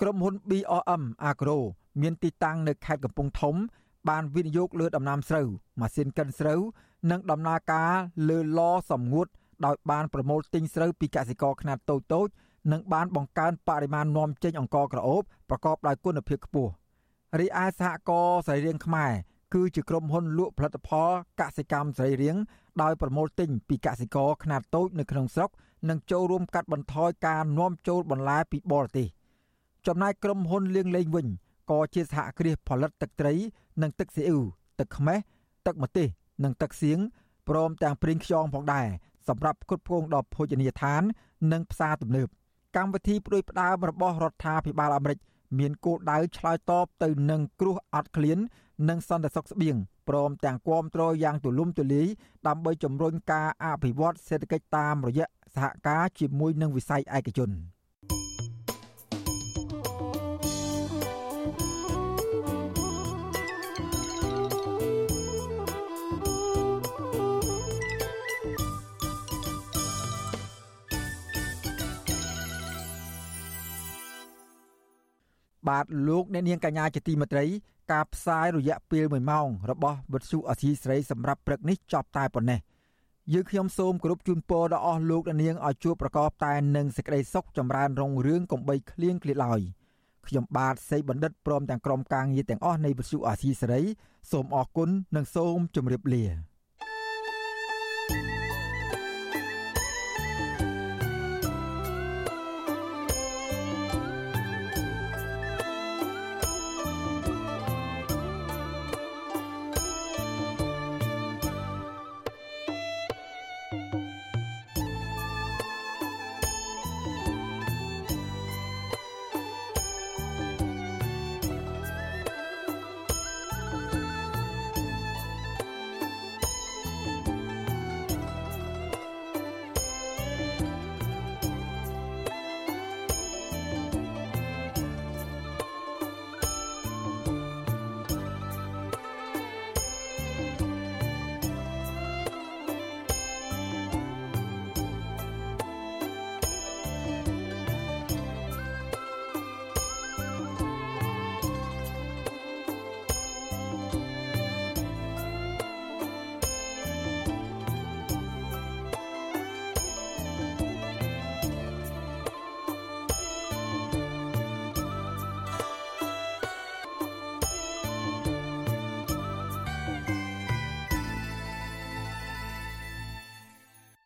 [0.00, 1.58] ក្រុមហ៊ុន BRM Agro
[2.00, 3.54] មានទីតាំងនៅខេត្តកំពង់ធំ
[4.08, 5.46] បានវិនិយោគលើដំណាំស្រូវ
[5.80, 6.60] ម៉ាស៊ីនកិនស្រូវ
[7.10, 7.92] និងដំណើរការ
[8.28, 9.26] លើឡសម្ងួត
[9.66, 12.28] ដោយបានប្រមូលទិញស្រូវពីកសិករខ្នាតតូចតូច
[12.72, 16.72] និងបានបង្កើនបរិមាណនាំចេញអង្ករក្រអូបប្រកបដោយគុណភាពខ្ពស់
[17.40, 19.12] រីឯសហករណ៍សរីរាង្គខ្មែរ
[19.54, 22.42] គឺជាក្រុមហ៊ុនលក់ផលិតផលកសិកម្មសរីរាង្គ
[22.82, 25.50] ដោយប្រមូលទិញពីកសិករខ្នាតតូចនៅក្នុងស្រុក
[25.88, 29.08] និងចូលរួមកាត់បន្ថយការនាំចូលបន្លែពីបរទេស
[29.86, 31.26] ចំណែកក្រុមហ៊ុនលៀងលេងវិញ
[31.70, 33.34] ក៏ជាសហគ្រាសផលិតទឹកត្រី
[33.82, 34.40] និងទឹកស៊ីអ៊ូ
[34.78, 35.18] ទឹកខ្មេះ
[35.66, 36.08] ទឹកម្ទេស
[36.44, 36.98] និងទឹកសៀង
[37.48, 38.86] ព្រមទាំងព្រីងខ្យងផងដែរ
[39.28, 41.02] សម្រាប់ផ្គត់ផ្គង់ដល់ភោជនីយដ្ឋាន
[41.52, 42.28] និងផ្សារទំនើប
[42.76, 45.18] កម្មវិធីផ្ដួចផ្ដើមរបស់រដ្ឋាភិបាលអាមេរិក
[45.58, 48.38] មានគោលដៅឆ្លើយតបទៅនឹងគ្រោះអត់ឃ្លាន
[48.88, 49.76] និងសន្តិសុខស្បៀង
[50.08, 52.06] ព្រមទាំងគាំទ្រយ៉ាងទូលំទូលាយ
[52.46, 57.50] ដើម្បីជំរុញការអភិវឌ្ឍសេដ្ឋកិច្ចតាមរយៈសហការជាមួយនឹងវិស័យឯកជន។
[75.72, 77.46] បាទលោកអ្នកនាងកញ្ញាជាទីមេត្រី
[77.92, 82.60] ការផ្សាយរយៈពេល1ម៉ោងរបស់វិទ្យុអសីស្រីសម្រាប់ព្រឹកនេះចប់តែប៉ុណ្ណេះ
[83.32, 89.60] យើងខ្ញុំសូមគោរពជូនពរដល់អស់លោកអ្នកនាងឲ្យជួបប្រកបតែនឹងសេចក្តីសុខចម្រើនរុងរឿងកំបីគ្លៀងគ្លាឡើយ
[90.26, 93.80] ខ្ញុំបាទសេកបណ្ឌិតព្រមទាំងក្រុមការងារទាំងអស់នៃវិទ្យុអសីស្រី
[94.30, 96.24] សូមអរគុណនិងសូមជម្រាបលា